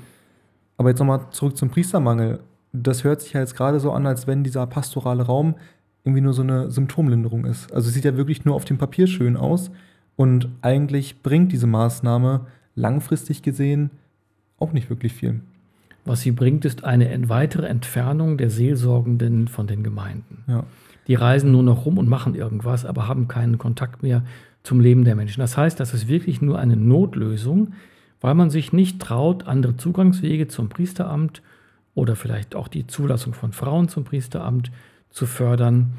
Aber 0.76 0.90
jetzt 0.90 0.99
nochmal 0.99 1.31
zurück 1.31 1.56
zum 1.56 1.70
Priestermangel. 1.70 2.40
Das 2.73 3.05
hört 3.05 3.23
sich 3.23 3.32
ja 3.32 3.40
jetzt 3.40 3.56
gerade 3.56 3.81
so 3.81 3.93
an, 3.93 4.06
als 4.06 4.26
wenn 4.26 4.44
dieser 4.44 4.67
pastorale 4.67 5.23
Raum 5.23 5.55
irgendwie 6.05 6.20
nur 6.20 6.34
so 6.34 6.43
eine 6.43 6.70
Symptomlinderung 6.70 7.46
ist. 7.46 7.73
Also 7.73 7.88
es 7.88 7.94
sieht 7.94 8.05
ja 8.05 8.17
wirklich 8.17 8.44
nur 8.44 8.55
auf 8.55 8.64
dem 8.64 8.78
Papier 8.78 9.06
schön 9.06 9.37
aus 9.37 9.70
und 10.14 10.49
eigentlich 10.62 11.23
bringt 11.23 11.52
diese 11.52 11.67
Maßnahme 11.67 12.46
langfristig 12.75 13.43
gesehen 13.43 13.90
auch 14.58 14.73
nicht 14.73 14.88
wirklich 14.88 15.12
viel. 15.12 15.40
Was 16.05 16.20
sie 16.20 16.31
bringt, 16.31 16.64
ist 16.64 16.84
eine 16.84 17.28
weitere 17.28 17.67
Entfernung 17.67 18.38
der 18.38 18.49
Seelsorgenden 18.49 19.49
von 19.49 19.67
den 19.67 19.82
Gemeinden. 19.82 20.44
Ja. 20.46 20.64
Die 21.08 21.14
reisen 21.14 21.52
nur 21.52 21.62
noch 21.62 21.84
rum 21.84 21.99
und 21.99 22.08
machen 22.08 22.34
irgendwas, 22.34 22.84
aber 22.84 23.08
haben 23.08 23.28
keinen 23.28 23.58
Kontakt 23.58 24.02
mehr 24.02 24.23
zum 24.62 24.81
Leben 24.81 25.05
der 25.05 25.17
Menschen. 25.17 25.40
Das 25.40 25.56
heißt, 25.56 25.78
das 25.78 25.94
ist 25.94 26.08
wirklich 26.08 26.40
nur 26.40 26.58
eine 26.58 26.76
Notlösung, 26.76 27.73
weil 28.20 28.34
man 28.34 28.50
sich 28.50 28.72
nicht 28.72 29.00
traut, 29.00 29.46
andere 29.46 29.76
Zugangswege 29.76 30.48
zum 30.48 30.68
Priesteramt 30.68 31.42
oder 31.94 32.16
vielleicht 32.16 32.54
auch 32.54 32.68
die 32.68 32.86
Zulassung 32.86 33.34
von 33.34 33.52
Frauen 33.52 33.88
zum 33.88 34.04
Priesteramt 34.04 34.70
zu 35.10 35.26
fördern. 35.26 35.94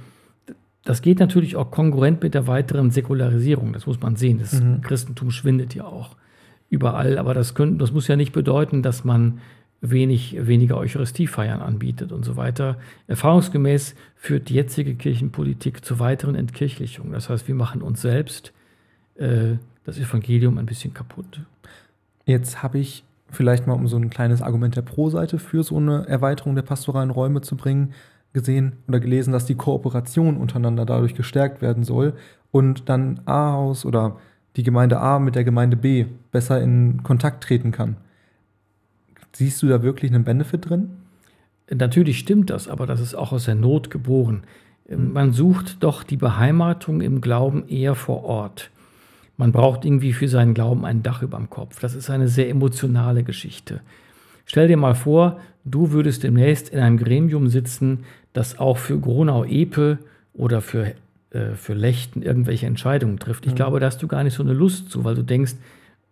Das 0.83 1.01
geht 1.01 1.19
natürlich 1.19 1.55
auch 1.55 1.71
konkurrent 1.71 2.23
mit 2.23 2.33
der 2.33 2.47
weiteren 2.47 2.91
Säkularisierung, 2.91 3.73
das 3.73 3.87
muss 3.87 3.99
man 3.99 4.15
sehen. 4.15 4.39
Das 4.39 4.53
mhm. 4.53 4.81
Christentum 4.81 5.31
schwindet 5.31 5.75
ja 5.75 5.85
auch 5.85 6.15
überall, 6.69 7.17
aber 7.17 7.33
das, 7.33 7.55
können, 7.55 7.77
das 7.77 7.91
muss 7.91 8.07
ja 8.07 8.15
nicht 8.15 8.31
bedeuten, 8.31 8.83
dass 8.83 9.03
man 9.03 9.39
wenig, 9.81 10.35
weniger 10.39 10.77
Eucharistiefeiern 10.77 11.61
anbietet 11.61 12.11
und 12.11 12.23
so 12.23 12.35
weiter. 12.35 12.77
Erfahrungsgemäß 13.07 13.95
führt 14.15 14.49
die 14.49 14.55
jetzige 14.55 14.95
Kirchenpolitik 14.95 15.85
zu 15.85 15.99
weiteren 15.99 16.35
Entkirchlichungen. 16.35 17.13
Das 17.13 17.29
heißt, 17.29 17.47
wir 17.47 17.55
machen 17.55 17.81
uns 17.81 18.01
selbst 18.01 18.53
äh, 19.15 19.55
das 19.83 19.97
Evangelium 19.97 20.57
ein 20.57 20.65
bisschen 20.65 20.93
kaputt. 20.93 21.41
Jetzt 22.27 22.61
habe 22.61 22.77
ich 22.77 23.05
vielleicht 23.29 23.67
mal, 23.67 23.73
um 23.73 23.87
so 23.87 23.95
ein 23.95 24.09
kleines 24.09 24.41
Argument 24.41 24.75
der 24.75 24.81
Pro-Seite 24.81 25.39
für 25.39 25.63
so 25.63 25.77
eine 25.77 26.05
Erweiterung 26.07 26.55
der 26.55 26.61
pastoralen 26.61 27.09
Räume 27.09 27.39
zu 27.39 27.55
bringen, 27.55 27.93
gesehen 28.33 28.73
oder 28.89 28.99
gelesen, 28.99 29.31
dass 29.31 29.45
die 29.45 29.55
Kooperation 29.55 30.35
untereinander 30.35 30.85
dadurch 30.85 31.15
gestärkt 31.15 31.61
werden 31.61 31.85
soll 31.85 32.13
und 32.51 32.89
dann 32.89 33.21
A-Haus 33.23 33.85
oder 33.85 34.17
die 34.57 34.63
Gemeinde 34.63 34.99
A 34.99 35.19
mit 35.19 35.35
der 35.35 35.45
Gemeinde 35.45 35.77
B 35.77 36.05
besser 36.31 36.61
in 36.61 37.01
Kontakt 37.01 37.45
treten 37.45 37.71
kann. 37.71 37.95
Siehst 39.31 39.63
du 39.63 39.67
da 39.67 39.81
wirklich 39.81 40.11
einen 40.11 40.25
Benefit 40.25 40.69
drin? 40.69 40.89
Natürlich 41.73 42.19
stimmt 42.19 42.49
das, 42.49 42.67
aber 42.67 42.85
das 42.85 42.99
ist 42.99 43.15
auch 43.15 43.31
aus 43.31 43.45
der 43.45 43.55
Not 43.55 43.89
geboren. 43.89 44.43
Ähm, 44.89 45.13
man 45.13 45.31
sucht 45.31 45.81
doch 45.81 46.03
die 46.03 46.17
Beheimatung 46.17 46.99
im 46.99 47.21
Glauben 47.21 47.69
eher 47.69 47.95
vor 47.95 48.25
Ort. 48.25 48.69
Man 49.37 49.51
braucht 49.51 49.85
irgendwie 49.85 50.13
für 50.13 50.27
seinen 50.27 50.53
Glauben 50.53 50.83
ein 50.83 51.03
Dach 51.03 51.21
über 51.21 51.37
dem 51.37 51.49
Kopf. 51.49 51.79
Das 51.79 51.93
ist 51.93 52.09
eine 52.09 52.27
sehr 52.27 52.49
emotionale 52.49 53.23
Geschichte. 53.23 53.81
Stell 54.45 54.67
dir 54.67 54.77
mal 54.77 54.95
vor, 54.95 55.39
du 55.63 55.91
würdest 55.91 56.23
demnächst 56.23 56.69
in 56.69 56.79
einem 56.79 56.97
Gremium 56.97 57.47
sitzen, 57.47 58.05
das 58.33 58.59
auch 58.59 58.77
für 58.77 58.99
Gronau-Epe 58.99 59.99
oder 60.33 60.61
für, 60.61 60.93
äh, 61.31 61.51
für 61.55 61.73
Lechten 61.73 62.23
irgendwelche 62.23 62.65
Entscheidungen 62.65 63.19
trifft. 63.19 63.45
Ich 63.45 63.51
mhm. 63.51 63.57
glaube, 63.57 63.79
da 63.79 63.87
hast 63.87 64.01
du 64.01 64.07
gar 64.07 64.23
nicht 64.23 64.33
so 64.33 64.43
eine 64.43 64.53
Lust 64.53 64.89
zu, 64.89 65.03
weil 65.03 65.15
du 65.15 65.23
denkst, 65.23 65.55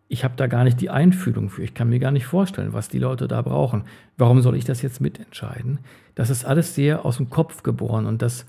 ich 0.07 0.23
habe 0.23 0.35
da 0.37 0.47
gar 0.47 0.63
nicht 0.63 0.79
die 0.81 0.89
Einfühlung 0.89 1.49
für. 1.49 1.63
Ich 1.63 1.73
kann 1.73 1.89
mir 1.89 1.99
gar 1.99 2.11
nicht 2.11 2.25
vorstellen, 2.25 2.73
was 2.73 2.89
die 2.89 2.99
Leute 2.99 3.27
da 3.27 3.41
brauchen. 3.41 3.85
Warum 4.17 4.41
soll 4.41 4.55
ich 4.55 4.65
das 4.65 4.81
jetzt 4.81 5.01
mitentscheiden? 5.01 5.79
Das 6.13 6.29
ist 6.29 6.45
alles 6.45 6.75
sehr 6.75 7.05
aus 7.05 7.17
dem 7.17 7.29
Kopf 7.29 7.63
geboren 7.63 8.05
und 8.05 8.21
das, 8.21 8.45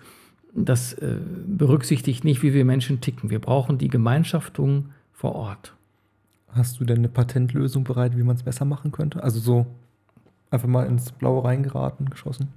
das 0.56 0.94
äh, 0.94 1.16
berücksichtigt 1.46 2.25
nicht, 2.25 2.42
wie 2.42 2.54
wir 2.54 2.64
Menschen 2.64 3.00
ticken. 3.00 3.30
Wir 3.30 3.38
brauchen 3.38 3.78
die 3.78 3.88
Gemeinschaftung 3.88 4.86
vor 5.12 5.34
Ort. 5.34 5.75
Hast 6.48 6.80
du 6.80 6.84
denn 6.84 6.98
eine 6.98 7.08
Patentlösung 7.08 7.84
bereit, 7.84 8.16
wie 8.16 8.22
man 8.22 8.36
es 8.36 8.42
besser 8.42 8.64
machen 8.64 8.90
könnte? 8.90 9.22
Also 9.22 9.38
so 9.38 9.66
einfach 10.50 10.68
mal 10.68 10.86
ins 10.86 11.12
Blaue 11.12 11.44
reingeraten, 11.44 12.08
geschossen? 12.08 12.48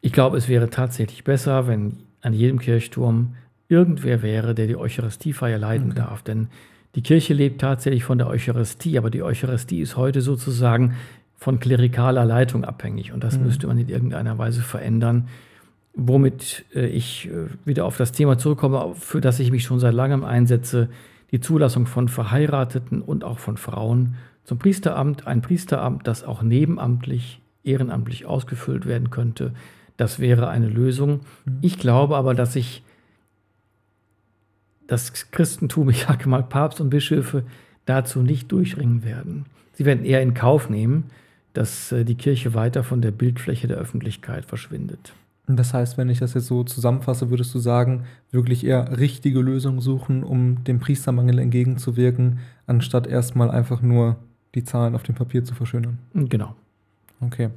Ich 0.00 0.12
glaube, 0.12 0.36
es 0.36 0.48
wäre 0.48 0.70
tatsächlich 0.70 1.24
besser, 1.24 1.66
wenn 1.66 1.96
an 2.20 2.32
jedem 2.32 2.60
Kirchturm 2.60 3.34
irgendwer 3.68 4.22
wäre, 4.22 4.54
der 4.54 4.66
die 4.66 4.76
Eucharistiefeier 4.76 5.58
leiten 5.58 5.90
okay. 5.90 6.00
darf. 6.00 6.22
Denn 6.22 6.48
die 6.94 7.02
Kirche 7.02 7.34
lebt 7.34 7.60
tatsächlich 7.60 8.04
von 8.04 8.18
der 8.18 8.28
Eucharistie, 8.28 8.96
aber 8.96 9.10
die 9.10 9.22
Eucharistie 9.22 9.80
ist 9.80 9.96
heute 9.96 10.20
sozusagen 10.20 10.94
von 11.36 11.60
klerikaler 11.60 12.24
Leitung 12.24 12.64
abhängig. 12.64 13.12
Und 13.12 13.24
das 13.24 13.38
mhm. 13.38 13.44
müsste 13.46 13.66
man 13.66 13.78
in 13.78 13.88
irgendeiner 13.88 14.38
Weise 14.38 14.62
verändern. 14.62 15.28
Womit 16.00 16.64
äh, 16.74 16.86
ich 16.86 17.28
äh, 17.28 17.48
wieder 17.64 17.84
auf 17.84 17.96
das 17.96 18.12
Thema 18.12 18.38
zurückkomme, 18.38 18.94
für 18.94 19.20
das 19.20 19.40
ich 19.40 19.50
mich 19.50 19.64
schon 19.64 19.80
seit 19.80 19.94
langem 19.94 20.24
einsetze, 20.24 20.88
die 21.32 21.40
Zulassung 21.40 21.86
von 21.86 22.08
Verheirateten 22.08 23.02
und 23.02 23.24
auch 23.24 23.40
von 23.40 23.56
Frauen 23.56 24.14
zum 24.44 24.58
Priesteramt. 24.58 25.26
Ein 25.26 25.42
Priesteramt, 25.42 26.06
das 26.06 26.22
auch 26.22 26.40
nebenamtlich, 26.42 27.40
ehrenamtlich 27.64 28.26
ausgefüllt 28.26 28.86
werden 28.86 29.10
könnte. 29.10 29.52
Das 29.96 30.20
wäre 30.20 30.48
eine 30.48 30.68
Lösung. 30.68 31.20
Mhm. 31.44 31.58
Ich 31.62 31.78
glaube 31.78 32.16
aber, 32.16 32.32
dass 32.34 32.52
sich 32.52 32.84
das 34.86 35.30
Christentum, 35.32 35.90
ich 35.90 36.02
sage 36.04 36.28
mal 36.28 36.44
Papst 36.44 36.80
und 36.80 36.90
Bischöfe, 36.90 37.42
dazu 37.84 38.22
nicht 38.22 38.52
durchringen 38.52 39.02
werden. 39.04 39.46
Sie 39.72 39.84
werden 39.84 40.04
eher 40.04 40.22
in 40.22 40.34
Kauf 40.34 40.70
nehmen, 40.70 41.10
dass 41.54 41.90
äh, 41.90 42.04
die 42.04 42.14
Kirche 42.14 42.54
weiter 42.54 42.84
von 42.84 43.02
der 43.02 43.10
Bildfläche 43.10 43.66
der 43.66 43.78
Öffentlichkeit 43.78 44.44
verschwindet. 44.44 45.12
Das 45.56 45.72
heißt, 45.72 45.96
wenn 45.96 46.10
ich 46.10 46.18
das 46.18 46.34
jetzt 46.34 46.46
so 46.46 46.62
zusammenfasse, 46.62 47.30
würdest 47.30 47.54
du 47.54 47.58
sagen, 47.58 48.04
wirklich 48.30 48.64
eher 48.64 48.98
richtige 48.98 49.40
Lösungen 49.40 49.80
suchen, 49.80 50.22
um 50.22 50.62
dem 50.64 50.78
Priestermangel 50.78 51.38
entgegenzuwirken, 51.38 52.40
anstatt 52.66 53.06
erstmal 53.06 53.50
einfach 53.50 53.80
nur 53.80 54.16
die 54.54 54.64
Zahlen 54.64 54.94
auf 54.94 55.04
dem 55.04 55.14
Papier 55.14 55.44
zu 55.44 55.54
verschönern. 55.54 55.98
Genau. 56.12 56.54
Okay. 57.20 57.48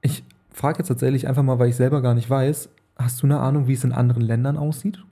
Ich 0.00 0.22
frage 0.50 0.78
jetzt 0.78 0.88
tatsächlich 0.88 1.26
einfach 1.26 1.42
mal, 1.42 1.58
weil 1.58 1.70
ich 1.70 1.76
selber 1.76 2.02
gar 2.02 2.14
nicht 2.14 2.30
weiß, 2.30 2.68
hast 2.96 3.22
du 3.22 3.26
eine 3.26 3.40
Ahnung, 3.40 3.66
wie 3.66 3.72
es 3.72 3.84
in 3.84 3.92
anderen 3.92 4.22
Ländern 4.22 4.56
aussieht 4.56 5.02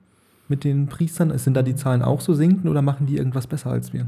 mit 0.47 0.63
den 0.63 0.87
Priestern? 0.87 1.37
Sind 1.37 1.55
da 1.55 1.61
die 1.61 1.75
Zahlen 1.75 2.01
auch 2.01 2.21
so 2.21 2.33
sinkend 2.33 2.67
oder 2.67 2.81
machen 2.81 3.05
die 3.05 3.17
irgendwas 3.17 3.47
besser 3.47 3.71
als 3.71 3.91
wir? 3.91 4.07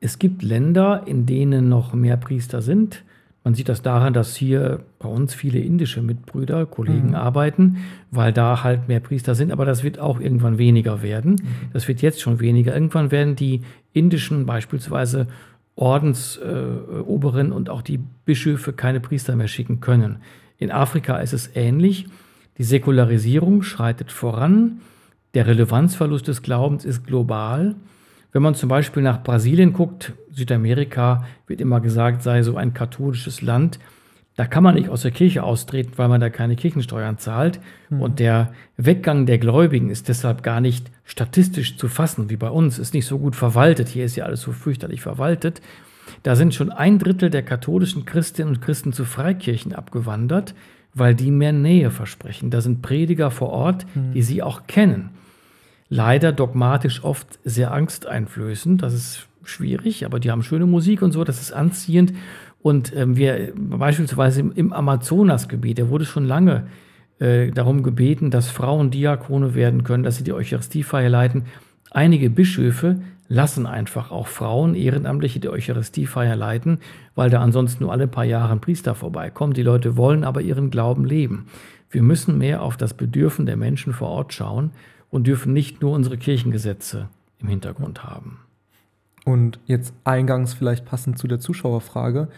Es 0.00 0.18
gibt 0.18 0.42
Länder, 0.42 1.02
in 1.06 1.26
denen 1.26 1.68
noch 1.68 1.92
mehr 1.92 2.16
Priester 2.16 2.62
sind. 2.62 3.04
Man 3.42 3.54
sieht 3.54 3.70
das 3.70 3.80
daran, 3.80 4.12
dass 4.12 4.36
hier 4.36 4.80
bei 4.98 5.08
uns 5.08 5.32
viele 5.32 5.60
indische 5.60 6.02
Mitbrüder, 6.02 6.66
Kollegen 6.66 7.08
mhm. 7.10 7.14
arbeiten, 7.14 7.78
weil 8.10 8.32
da 8.32 8.62
halt 8.62 8.88
mehr 8.88 9.00
Priester 9.00 9.34
sind. 9.34 9.50
Aber 9.50 9.64
das 9.64 9.82
wird 9.82 9.98
auch 9.98 10.20
irgendwann 10.20 10.58
weniger 10.58 11.02
werden. 11.02 11.32
Mhm. 11.32 11.70
Das 11.72 11.88
wird 11.88 12.02
jetzt 12.02 12.20
schon 12.20 12.40
weniger. 12.40 12.74
Irgendwann 12.74 13.10
werden 13.10 13.36
die 13.36 13.62
indischen 13.92 14.44
beispielsweise 14.44 15.26
Ordensoberen 15.74 17.50
äh, 17.50 17.54
und 17.54 17.70
auch 17.70 17.80
die 17.80 17.98
Bischöfe 18.26 18.74
keine 18.74 19.00
Priester 19.00 19.34
mehr 19.36 19.48
schicken 19.48 19.80
können. 19.80 20.18
In 20.58 20.70
Afrika 20.70 21.16
ist 21.16 21.32
es 21.32 21.56
ähnlich. 21.56 22.06
Die 22.58 22.64
Säkularisierung 22.64 23.62
schreitet 23.62 24.12
voran. 24.12 24.82
Der 25.32 25.46
Relevanzverlust 25.46 26.28
des 26.28 26.42
Glaubens 26.42 26.84
ist 26.84 27.06
global. 27.06 27.76
Wenn 28.32 28.42
man 28.42 28.54
zum 28.54 28.68
Beispiel 28.68 29.02
nach 29.02 29.22
Brasilien 29.22 29.72
guckt, 29.72 30.12
Südamerika 30.30 31.26
wird 31.46 31.60
immer 31.60 31.80
gesagt, 31.80 32.22
sei 32.22 32.42
so 32.42 32.56
ein 32.56 32.74
katholisches 32.74 33.42
Land. 33.42 33.78
Da 34.36 34.46
kann 34.46 34.62
man 34.62 34.76
nicht 34.76 34.88
aus 34.88 35.02
der 35.02 35.10
Kirche 35.10 35.42
austreten, 35.42 35.92
weil 35.96 36.08
man 36.08 36.20
da 36.20 36.30
keine 36.30 36.56
Kirchensteuern 36.56 37.18
zahlt. 37.18 37.60
Mhm. 37.90 38.00
Und 38.00 38.20
der 38.20 38.52
Weggang 38.76 39.26
der 39.26 39.38
Gläubigen 39.38 39.90
ist 39.90 40.08
deshalb 40.08 40.42
gar 40.42 40.60
nicht 40.60 40.90
statistisch 41.04 41.76
zu 41.76 41.88
fassen, 41.88 42.30
wie 42.30 42.36
bei 42.36 42.48
uns. 42.48 42.78
Ist 42.78 42.94
nicht 42.94 43.06
so 43.06 43.18
gut 43.18 43.34
verwaltet. 43.34 43.88
Hier 43.88 44.04
ist 44.04 44.16
ja 44.16 44.24
alles 44.24 44.40
so 44.42 44.52
fürchterlich 44.52 45.02
verwaltet. 45.02 45.60
Da 46.22 46.36
sind 46.36 46.54
schon 46.54 46.70
ein 46.70 46.98
Drittel 46.98 47.30
der 47.30 47.42
katholischen 47.42 48.04
Christinnen 48.04 48.54
und 48.54 48.60
Christen 48.60 48.92
zu 48.92 49.04
Freikirchen 49.04 49.74
abgewandert, 49.74 50.54
weil 50.94 51.14
die 51.14 51.30
mehr 51.30 51.52
Nähe 51.52 51.90
versprechen. 51.90 52.50
Da 52.50 52.60
sind 52.60 52.82
Prediger 52.82 53.30
vor 53.30 53.50
Ort, 53.50 53.86
mhm. 53.94 54.12
die 54.12 54.22
sie 54.22 54.42
auch 54.42 54.66
kennen 54.66 55.10
leider 55.90 56.32
dogmatisch 56.32 57.04
oft 57.04 57.38
sehr 57.44 57.72
angsteinflößend. 57.72 58.82
Das 58.82 58.94
ist 58.94 59.28
schwierig, 59.44 60.06
aber 60.06 60.20
die 60.20 60.30
haben 60.30 60.42
schöne 60.42 60.66
Musik 60.66 61.02
und 61.02 61.12
so, 61.12 61.24
das 61.24 61.42
ist 61.42 61.52
anziehend. 61.52 62.14
Und 62.62 62.94
ähm, 62.96 63.16
wir 63.16 63.52
beispielsweise 63.56 64.40
im, 64.40 64.52
im 64.52 64.72
Amazonasgebiet, 64.72 65.78
da 65.78 65.88
wurde 65.88 66.04
schon 66.04 66.24
lange 66.24 66.68
äh, 67.18 67.50
darum 67.50 67.82
gebeten, 67.82 68.30
dass 68.30 68.48
Frauen 68.48 68.90
Diakone 68.90 69.54
werden 69.54 69.84
können, 69.84 70.04
dass 70.04 70.16
sie 70.16 70.24
die 70.24 70.32
Eucharistiefeier 70.32 71.08
leiten. 71.08 71.44
Einige 71.90 72.30
Bischöfe 72.30 73.00
lassen 73.28 73.66
einfach 73.66 74.10
auch 74.10 74.26
Frauen 74.28 74.74
Ehrenamtliche 74.74 75.40
die 75.40 75.48
Eucharistiefeier 75.48 76.36
leiten, 76.36 76.78
weil 77.14 77.30
da 77.30 77.40
ansonsten 77.40 77.84
nur 77.84 77.92
alle 77.92 78.06
paar 78.06 78.24
Jahre 78.24 78.52
ein 78.52 78.60
Priester 78.60 78.94
vorbeikommt. 78.94 79.56
Die 79.56 79.62
Leute 79.62 79.96
wollen 79.96 80.22
aber 80.22 80.42
ihren 80.42 80.70
Glauben 80.70 81.04
leben. 81.04 81.46
Wir 81.90 82.02
müssen 82.02 82.38
mehr 82.38 82.62
auf 82.62 82.76
das 82.76 82.94
Bedürfen 82.94 83.46
der 83.46 83.56
Menschen 83.56 83.92
vor 83.92 84.08
Ort 84.08 84.32
schauen 84.32 84.70
und 85.10 85.26
dürfen 85.26 85.52
nicht 85.52 85.82
nur 85.82 85.92
unsere 85.92 86.16
Kirchengesetze 86.16 87.08
im 87.38 87.48
Hintergrund 87.48 88.04
haben. 88.04 88.40
Und 89.24 89.58
jetzt 89.66 89.94
eingangs 90.04 90.54
vielleicht 90.54 90.84
passend 90.84 91.18
zu 91.18 91.28
der 91.28 91.40
Zuschauerfrage. 91.40 92.28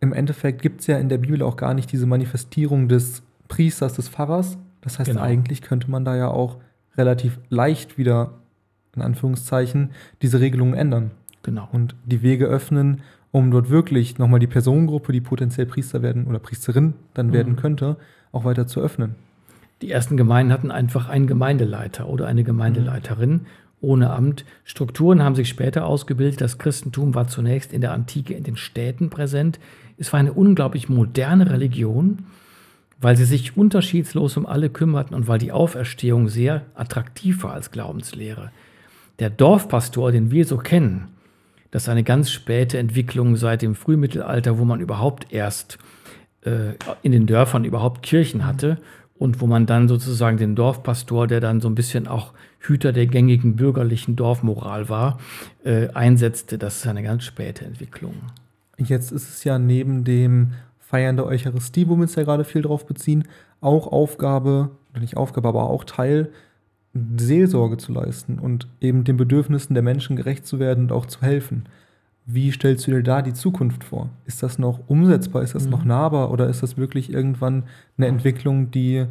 Im 0.00 0.12
Endeffekt 0.12 0.62
gibt 0.62 0.80
es 0.80 0.86
ja 0.86 0.98
in 0.98 1.08
der 1.08 1.18
Bibel 1.18 1.42
auch 1.42 1.56
gar 1.56 1.74
nicht 1.74 1.92
diese 1.92 2.06
Manifestierung 2.06 2.88
des 2.88 3.22
Priesters, 3.48 3.94
des 3.94 4.08
Pfarrers. 4.08 4.58
Das 4.80 4.98
heißt, 4.98 5.10
genau. 5.10 5.22
eigentlich 5.22 5.62
könnte 5.62 5.90
man 5.90 6.04
da 6.04 6.16
ja 6.16 6.28
auch 6.28 6.58
relativ 6.96 7.38
leicht 7.48 7.98
wieder, 7.98 8.32
in 8.94 9.02
Anführungszeichen, 9.02 9.90
diese 10.22 10.40
Regelungen 10.40 10.74
ändern. 10.74 11.12
Genau. 11.42 11.68
Und 11.72 11.94
die 12.04 12.22
Wege 12.22 12.46
öffnen, 12.46 13.02
um 13.32 13.50
dort 13.50 13.70
wirklich 13.70 14.18
nochmal 14.18 14.40
die 14.40 14.46
Personengruppe, 14.46 15.12
die 15.12 15.20
potenziell 15.20 15.66
Priester 15.66 16.02
werden 16.02 16.26
oder 16.26 16.38
Priesterin 16.38 16.94
dann 17.14 17.28
mhm. 17.28 17.32
werden 17.32 17.56
könnte, 17.56 17.96
auch 18.32 18.44
weiter 18.44 18.66
zu 18.66 18.80
öffnen. 18.80 19.14
Die 19.82 19.90
ersten 19.90 20.16
Gemeinden 20.16 20.52
hatten 20.52 20.70
einfach 20.70 21.08
einen 21.08 21.26
Gemeindeleiter 21.26 22.08
oder 22.08 22.26
eine 22.26 22.44
Gemeindeleiterin 22.44 23.46
ohne 23.80 24.10
Amt. 24.10 24.44
Strukturen 24.64 25.22
haben 25.22 25.34
sich 25.34 25.48
später 25.48 25.86
ausgebildet. 25.86 26.40
Das 26.40 26.58
Christentum 26.58 27.14
war 27.14 27.28
zunächst 27.28 27.72
in 27.72 27.80
der 27.80 27.92
Antike 27.92 28.34
in 28.34 28.44
den 28.44 28.56
Städten 28.56 29.08
präsent. 29.08 29.58
Es 29.96 30.12
war 30.12 30.20
eine 30.20 30.34
unglaublich 30.34 30.88
moderne 30.88 31.50
Religion, 31.50 32.26
weil 33.00 33.16
sie 33.16 33.24
sich 33.24 33.56
unterschiedslos 33.56 34.36
um 34.36 34.44
alle 34.44 34.68
kümmerten 34.68 35.14
und 35.14 35.28
weil 35.28 35.38
die 35.38 35.52
Auferstehung 35.52 36.28
sehr 36.28 36.66
attraktiv 36.74 37.42
war 37.42 37.54
als 37.54 37.70
Glaubenslehre. 37.70 38.50
Der 39.18 39.30
Dorfpastor, 39.30 40.12
den 40.12 40.30
wir 40.30 40.44
so 40.44 40.58
kennen, 40.58 41.08
das 41.70 41.84
ist 41.84 41.88
eine 41.88 42.04
ganz 42.04 42.30
späte 42.30 42.78
Entwicklung 42.78 43.36
seit 43.36 43.62
dem 43.62 43.74
Frühmittelalter, 43.74 44.58
wo 44.58 44.64
man 44.64 44.80
überhaupt 44.80 45.32
erst 45.32 45.78
äh, 46.42 46.74
in 47.02 47.12
den 47.12 47.26
Dörfern 47.26 47.64
überhaupt 47.64 48.02
Kirchen 48.02 48.44
hatte 48.44 48.78
und 49.20 49.42
wo 49.42 49.46
man 49.46 49.66
dann 49.66 49.86
sozusagen 49.86 50.38
den 50.38 50.56
Dorfpastor, 50.56 51.26
der 51.26 51.40
dann 51.40 51.60
so 51.60 51.68
ein 51.68 51.74
bisschen 51.74 52.08
auch 52.08 52.32
Hüter 52.58 52.90
der 52.94 53.06
gängigen 53.06 53.54
bürgerlichen 53.54 54.16
Dorfmoral 54.16 54.88
war, 54.88 55.18
äh, 55.62 55.88
einsetzte. 55.88 56.56
Das 56.56 56.78
ist 56.78 56.86
eine 56.86 57.02
ganz 57.02 57.24
späte 57.24 57.66
Entwicklung. 57.66 58.14
Jetzt 58.78 59.12
ist 59.12 59.28
es 59.28 59.44
ja 59.44 59.58
neben 59.58 60.04
dem 60.04 60.52
Feiern 60.78 61.16
der 61.16 61.26
Eucharistie, 61.26 61.86
wo 61.86 61.96
wir 61.96 62.02
uns 62.02 62.14
ja 62.14 62.22
gerade 62.22 62.44
viel 62.44 62.62
drauf 62.62 62.86
beziehen, 62.86 63.28
auch 63.60 63.88
Aufgabe, 63.88 64.70
nicht 64.98 65.18
Aufgabe, 65.18 65.48
aber 65.48 65.68
auch 65.68 65.84
Teil, 65.84 66.30
Seelsorge 66.94 67.76
zu 67.76 67.92
leisten 67.92 68.38
und 68.38 68.68
eben 68.80 69.04
den 69.04 69.18
Bedürfnissen 69.18 69.74
der 69.74 69.82
Menschen 69.82 70.16
gerecht 70.16 70.46
zu 70.46 70.58
werden 70.58 70.84
und 70.84 70.92
auch 70.92 71.04
zu 71.04 71.20
helfen. 71.20 71.66
Wie 72.32 72.52
stellst 72.52 72.86
du 72.86 72.92
dir 72.92 73.02
da 73.02 73.22
die 73.22 73.32
Zukunft 73.32 73.84
vor? 73.84 74.10
Ist 74.26 74.42
das 74.42 74.58
noch 74.58 74.80
umsetzbar? 74.86 75.42
Ist 75.42 75.54
das 75.54 75.64
mhm. 75.64 75.70
noch 75.70 75.84
nahbar? 75.84 76.30
Oder 76.30 76.48
ist 76.48 76.62
das 76.62 76.76
wirklich 76.76 77.12
irgendwann 77.12 77.64
eine 77.96 78.06
Entwicklung, 78.06 78.70
die, 78.70 79.06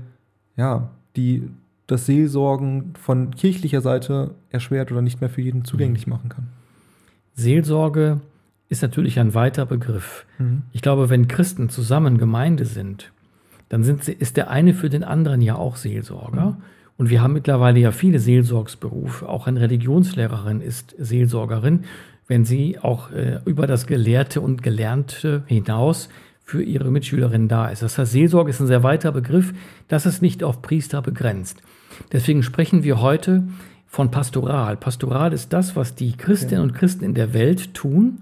ja, 0.56 0.90
die 1.16 1.50
das 1.88 2.06
Seelsorgen 2.06 2.94
von 3.00 3.32
kirchlicher 3.32 3.82
Seite 3.82 4.36
erschwert 4.50 4.92
oder 4.92 5.02
nicht 5.02 5.22
mehr 5.22 5.30
für 5.30 5.42
jeden 5.42 5.66
zugänglich 5.66 6.08
mhm. 6.08 6.14
machen 6.14 6.30
kann? 6.30 6.48
Seelsorge 7.34 8.22
ist 8.70 8.82
natürlich 8.84 9.20
ein 9.20 9.34
weiter 9.34 9.66
Begriff. 9.66 10.26
Mhm. 10.38 10.64
Ich 10.72 10.82
glaube, 10.82 11.10
wenn 11.10 11.28
Christen 11.28 11.70
zusammen 11.70 12.18
Gemeinde 12.18 12.66
sind, 12.66 13.12
dann 13.70 13.84
sind 13.84 14.08
ist 14.08 14.38
der 14.38 14.50
eine 14.50 14.74
für 14.74 14.90
den 14.90 15.04
anderen 15.04 15.42
ja 15.42 15.56
auch 15.56 15.76
Seelsorger. 15.76 16.52
Mhm. 16.52 16.58
Und 16.98 17.10
wir 17.10 17.22
haben 17.22 17.34
mittlerweile 17.34 17.80
ja 17.80 17.92
viele 17.92 18.20
Seelsorgsberufe. 18.20 19.28
Auch 19.28 19.48
eine 19.48 19.62
Religionslehrerin 19.62 20.60
ist 20.60 20.94
Seelsorgerin 20.98 21.86
wenn 22.30 22.46
sie 22.46 22.80
auch 22.80 23.12
äh, 23.12 23.40
über 23.44 23.68
das 23.68 23.88
Gelehrte 23.88 24.40
und 24.40 24.64
Gelernte 24.64 25.44
hinaus 25.48 26.08
für 26.46 26.64
ihre 26.64 26.90
Mitschülerinnen 26.90 27.50
da 27.50 27.68
ist. 27.68 27.82
Das 27.82 27.98
heißt, 27.98 28.12
Seelsorge 28.12 28.52
ist 28.52 28.62
ein 28.62 28.68
sehr 28.68 28.84
weiter 28.84 29.12
Begriff, 29.12 29.54
das 29.90 30.06
ist 30.06 30.22
nicht 30.22 30.44
auf 30.44 30.62
Priester 30.62 31.02
begrenzt. 31.02 31.62
Deswegen 32.12 32.44
sprechen 32.44 32.84
wir 32.84 33.02
heute 33.02 33.44
von 33.88 34.12
Pastoral. 34.12 34.78
Pastoral 34.78 35.34
ist 35.34 35.52
das, 35.52 35.76
was 35.76 35.96
die 35.96 36.16
Christinnen 36.16 36.64
und 36.64 36.74
Christen 36.74 37.04
in 37.04 37.16
der 37.16 37.34
Welt 37.34 37.74
tun. 37.74 38.20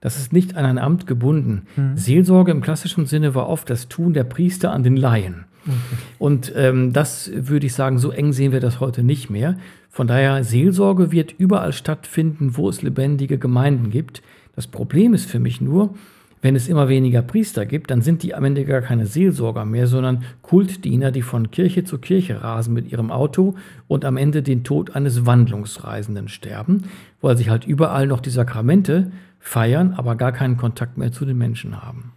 Das 0.00 0.18
ist 0.18 0.32
nicht 0.32 0.54
an 0.54 0.64
ein 0.64 0.78
Amt 0.78 1.06
gebunden. 1.06 1.62
Mhm. 1.76 1.96
Seelsorge 1.96 2.52
im 2.52 2.60
klassischen 2.60 3.06
Sinne 3.06 3.34
war 3.34 3.48
oft 3.48 3.68
das 3.68 3.88
Tun 3.88 4.12
der 4.12 4.24
Priester 4.24 4.72
an 4.72 4.82
den 4.82 4.96
Laien. 4.96 5.46
Okay. 5.66 5.76
Und 6.18 6.52
ähm, 6.54 6.92
das 6.92 7.30
würde 7.34 7.66
ich 7.66 7.74
sagen, 7.74 7.98
so 7.98 8.10
eng 8.10 8.32
sehen 8.32 8.52
wir 8.52 8.60
das 8.60 8.80
heute 8.80 9.02
nicht 9.02 9.28
mehr. 9.28 9.56
Von 9.90 10.06
daher, 10.06 10.44
Seelsorge 10.44 11.10
wird 11.10 11.34
überall 11.38 11.72
stattfinden, 11.72 12.56
wo 12.56 12.68
es 12.68 12.82
lebendige 12.82 13.38
Gemeinden 13.38 13.90
gibt. 13.90 14.22
Das 14.54 14.66
Problem 14.66 15.14
ist 15.14 15.30
für 15.30 15.40
mich 15.40 15.60
nur, 15.60 15.94
Wenn 16.40 16.54
es 16.54 16.68
immer 16.68 16.88
weniger 16.88 17.22
Priester 17.22 17.66
gibt, 17.66 17.90
dann 17.90 18.00
sind 18.00 18.22
die 18.22 18.34
am 18.34 18.44
Ende 18.44 18.64
gar 18.64 18.80
keine 18.80 19.06
Seelsorger 19.06 19.64
mehr, 19.64 19.88
sondern 19.88 20.22
Kultdiener, 20.42 21.10
die 21.10 21.22
von 21.22 21.50
Kirche 21.50 21.82
zu 21.82 21.98
Kirche 21.98 22.42
rasen 22.42 22.74
mit 22.74 22.92
ihrem 22.92 23.10
Auto 23.10 23.56
und 23.88 24.04
am 24.04 24.16
Ende 24.16 24.42
den 24.42 24.62
Tod 24.62 24.94
eines 24.94 25.26
Wandlungsreisenden 25.26 26.28
sterben, 26.28 26.84
weil 27.20 27.36
sich 27.36 27.48
halt 27.48 27.66
überall 27.66 28.06
noch 28.06 28.20
die 28.20 28.30
Sakramente 28.30 29.10
feiern, 29.40 29.94
aber 29.94 30.14
gar 30.14 30.30
keinen 30.30 30.56
Kontakt 30.56 30.96
mehr 30.96 31.10
zu 31.10 31.24
den 31.24 31.38
Menschen 31.38 31.82
haben. 31.82 32.12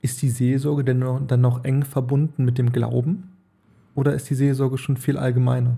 Ist 0.00 0.22
die 0.22 0.30
Seelsorge 0.30 0.84
denn 0.84 1.04
dann 1.26 1.40
noch 1.40 1.64
eng 1.64 1.82
verbunden 1.84 2.44
mit 2.44 2.56
dem 2.56 2.72
Glauben? 2.72 3.32
Oder 3.94 4.14
ist 4.14 4.28
die 4.30 4.34
Seelsorge 4.34 4.78
schon 4.78 4.96
viel 4.96 5.18
allgemeiner? 5.18 5.76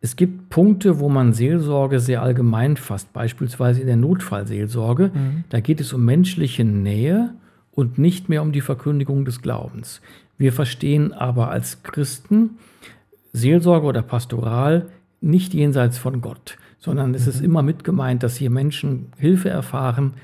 Es 0.00 0.16
gibt 0.16 0.48
Punkte, 0.48 0.98
wo 0.98 1.08
man 1.08 1.34
Seelsorge 1.34 2.00
sehr 2.00 2.22
allgemein 2.22 2.76
fasst, 2.76 3.12
beispielsweise 3.12 3.82
in 3.82 3.86
der 3.86 3.96
Notfallseelsorge. 3.96 5.10
Mhm. 5.12 5.44
Da 5.50 5.60
geht 5.60 5.80
es 5.80 5.92
um 5.92 6.04
menschliche 6.04 6.64
Nähe 6.64 7.34
und 7.70 7.98
nicht 7.98 8.28
mehr 8.28 8.42
um 8.42 8.52
die 8.52 8.62
Verkündigung 8.62 9.24
des 9.24 9.42
Glaubens. 9.42 10.00
Wir 10.38 10.52
verstehen 10.52 11.12
aber 11.12 11.50
als 11.50 11.82
Christen 11.82 12.58
Seelsorge 13.32 13.86
oder 13.86 14.02
Pastoral 14.02 14.86
nicht 15.20 15.52
jenseits 15.52 15.98
von 15.98 16.22
Gott, 16.22 16.56
sondern 16.78 17.14
es 17.14 17.24
mhm. 17.24 17.30
ist 17.30 17.40
immer 17.42 17.62
mit 17.62 17.84
gemeint, 17.84 18.22
dass 18.22 18.36
hier 18.36 18.50
Menschen 18.50 19.12
Hilfe 19.18 19.50
erfahren 19.50 20.14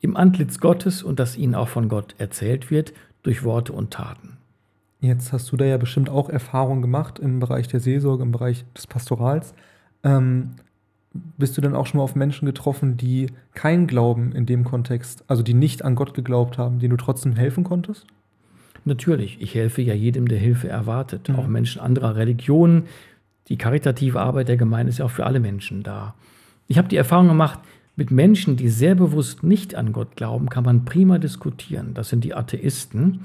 im 0.00 0.16
Antlitz 0.16 0.60
Gottes 0.60 1.02
und 1.02 1.18
dass 1.18 1.36
ihnen 1.36 1.56
auch 1.56 1.68
von 1.68 1.88
Gott 1.88 2.14
erzählt 2.18 2.70
wird 2.70 2.92
durch 3.24 3.42
Worte 3.42 3.72
und 3.72 3.90
Taten. 3.90 4.36
Jetzt 5.04 5.34
hast 5.34 5.52
du 5.52 5.58
da 5.58 5.66
ja 5.66 5.76
bestimmt 5.76 6.08
auch 6.08 6.30
Erfahrungen 6.30 6.80
gemacht 6.80 7.18
im 7.18 7.38
Bereich 7.38 7.68
der 7.68 7.80
Seelsorge, 7.80 8.22
im 8.22 8.32
Bereich 8.32 8.64
des 8.74 8.86
Pastorals. 8.86 9.52
Ähm, 10.02 10.52
bist 11.36 11.56
du 11.56 11.60
dann 11.60 11.76
auch 11.76 11.86
schon 11.86 11.98
mal 11.98 12.04
auf 12.04 12.16
Menschen 12.16 12.46
getroffen, 12.46 12.96
die 12.96 13.26
keinen 13.52 13.86
Glauben 13.86 14.32
in 14.32 14.46
dem 14.46 14.64
Kontext, 14.64 15.22
also 15.28 15.42
die 15.42 15.52
nicht 15.52 15.84
an 15.84 15.94
Gott 15.94 16.14
geglaubt 16.14 16.56
haben, 16.56 16.78
denen 16.78 16.90
du 16.90 16.96
trotzdem 16.96 17.36
helfen 17.36 17.64
konntest? 17.64 18.06
Natürlich, 18.86 19.42
ich 19.42 19.54
helfe 19.54 19.82
ja 19.82 19.92
jedem, 19.92 20.26
der 20.26 20.38
Hilfe 20.38 20.68
erwartet, 20.68 21.28
mhm. 21.28 21.36
auch 21.36 21.46
Menschen 21.46 21.82
anderer 21.82 22.16
Religionen. 22.16 22.84
Die 23.48 23.58
karitative 23.58 24.20
Arbeit 24.20 24.48
der 24.48 24.56
Gemeinde 24.56 24.88
ist 24.88 24.98
ja 24.98 25.04
auch 25.04 25.10
für 25.10 25.26
alle 25.26 25.40
Menschen 25.40 25.82
da. 25.82 26.14
Ich 26.66 26.78
habe 26.78 26.88
die 26.88 26.96
Erfahrung 26.96 27.28
gemacht, 27.28 27.60
mit 27.94 28.10
Menschen, 28.10 28.56
die 28.56 28.70
sehr 28.70 28.94
bewusst 28.94 29.42
nicht 29.42 29.74
an 29.74 29.92
Gott 29.92 30.16
glauben, 30.16 30.48
kann 30.48 30.64
man 30.64 30.86
prima 30.86 31.18
diskutieren. 31.18 31.92
Das 31.92 32.08
sind 32.08 32.24
die 32.24 32.34
Atheisten. 32.34 33.20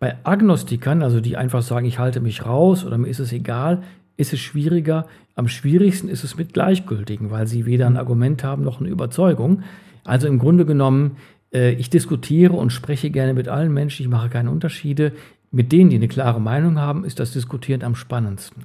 Bei 0.00 0.16
Agnostikern, 0.24 1.02
also 1.02 1.20
die 1.20 1.36
einfach 1.36 1.62
sagen, 1.62 1.86
ich 1.86 1.98
halte 1.98 2.20
mich 2.20 2.46
raus 2.46 2.86
oder 2.86 2.96
mir 2.96 3.08
ist 3.08 3.20
es 3.20 3.32
egal, 3.32 3.82
ist 4.16 4.32
es 4.32 4.40
schwieriger. 4.40 5.06
Am 5.34 5.46
schwierigsten 5.46 6.08
ist 6.08 6.24
es 6.24 6.36
mit 6.36 6.54
Gleichgültigen, 6.54 7.30
weil 7.30 7.46
sie 7.46 7.66
weder 7.66 7.86
ein 7.86 7.98
Argument 7.98 8.42
haben 8.42 8.64
noch 8.64 8.80
eine 8.80 8.88
Überzeugung. 8.88 9.62
Also 10.04 10.26
im 10.26 10.38
Grunde 10.38 10.64
genommen, 10.64 11.18
äh, 11.52 11.72
ich 11.72 11.90
diskutiere 11.90 12.54
und 12.54 12.70
spreche 12.70 13.10
gerne 13.10 13.34
mit 13.34 13.48
allen 13.48 13.72
Menschen, 13.72 14.02
ich 14.02 14.08
mache 14.08 14.30
keine 14.30 14.50
Unterschiede. 14.50 15.12
Mit 15.50 15.70
denen, 15.70 15.90
die 15.90 15.96
eine 15.96 16.08
klare 16.08 16.40
Meinung 16.40 16.78
haben, 16.78 17.04
ist 17.04 17.20
das 17.20 17.32
Diskutieren 17.32 17.82
am 17.82 17.94
spannendsten. 17.94 18.64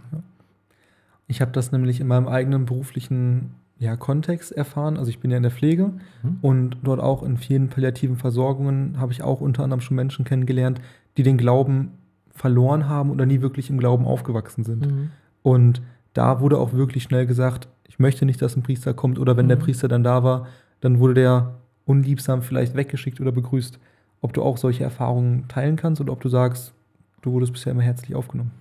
Ich 1.27 1.41
habe 1.41 1.51
das 1.51 1.71
nämlich 1.73 1.99
in 1.99 2.07
meinem 2.07 2.29
eigenen 2.29 2.65
beruflichen 2.65 3.55
ja, 3.77 3.97
Kontext 3.97 4.51
erfahren. 4.53 4.97
Also 4.97 5.09
ich 5.09 5.19
bin 5.19 5.31
ja 5.31 5.37
in 5.37 5.43
der 5.43 5.51
Pflege 5.51 5.87
mhm. 6.23 6.37
und 6.41 6.77
dort 6.83 7.01
auch 7.01 7.23
in 7.23 7.37
vielen 7.37 7.69
palliativen 7.69 8.15
Versorgungen 8.15 8.99
habe 8.99 9.11
ich 9.11 9.21
auch 9.21 9.41
unter 9.41 9.63
anderem 9.63 9.81
schon 9.81 9.95
Menschen 9.95 10.23
kennengelernt, 10.23 10.79
die 11.17 11.23
den 11.23 11.37
Glauben 11.37 11.91
verloren 12.31 12.89
haben 12.89 13.11
oder 13.11 13.25
nie 13.25 13.41
wirklich 13.41 13.69
im 13.69 13.77
Glauben 13.77 14.05
aufgewachsen 14.05 14.63
sind. 14.63 14.85
Mhm. 14.85 15.09
Und 15.41 15.81
da 16.13 16.39
wurde 16.41 16.57
auch 16.57 16.73
wirklich 16.73 17.03
schnell 17.03 17.25
gesagt, 17.25 17.67
ich 17.87 17.99
möchte 17.99 18.25
nicht, 18.25 18.41
dass 18.41 18.55
ein 18.55 18.63
Priester 18.63 18.93
kommt 18.93 19.19
oder 19.19 19.37
wenn 19.37 19.45
mhm. 19.45 19.49
der 19.49 19.55
Priester 19.57 19.87
dann 19.87 20.03
da 20.03 20.23
war, 20.23 20.47
dann 20.81 20.99
wurde 20.99 21.13
der 21.13 21.55
unliebsam 21.85 22.41
vielleicht 22.41 22.75
weggeschickt 22.75 23.21
oder 23.21 23.31
begrüßt. 23.31 23.79
Ob 24.21 24.33
du 24.33 24.41
auch 24.41 24.57
solche 24.57 24.83
Erfahrungen 24.83 25.47
teilen 25.47 25.75
kannst 25.75 26.01
oder 26.01 26.11
ob 26.11 26.21
du 26.21 26.29
sagst, 26.29 26.73
du 27.21 27.31
wurdest 27.31 27.53
bisher 27.53 27.71
immer 27.71 27.83
herzlich 27.83 28.15
aufgenommen. 28.15 28.51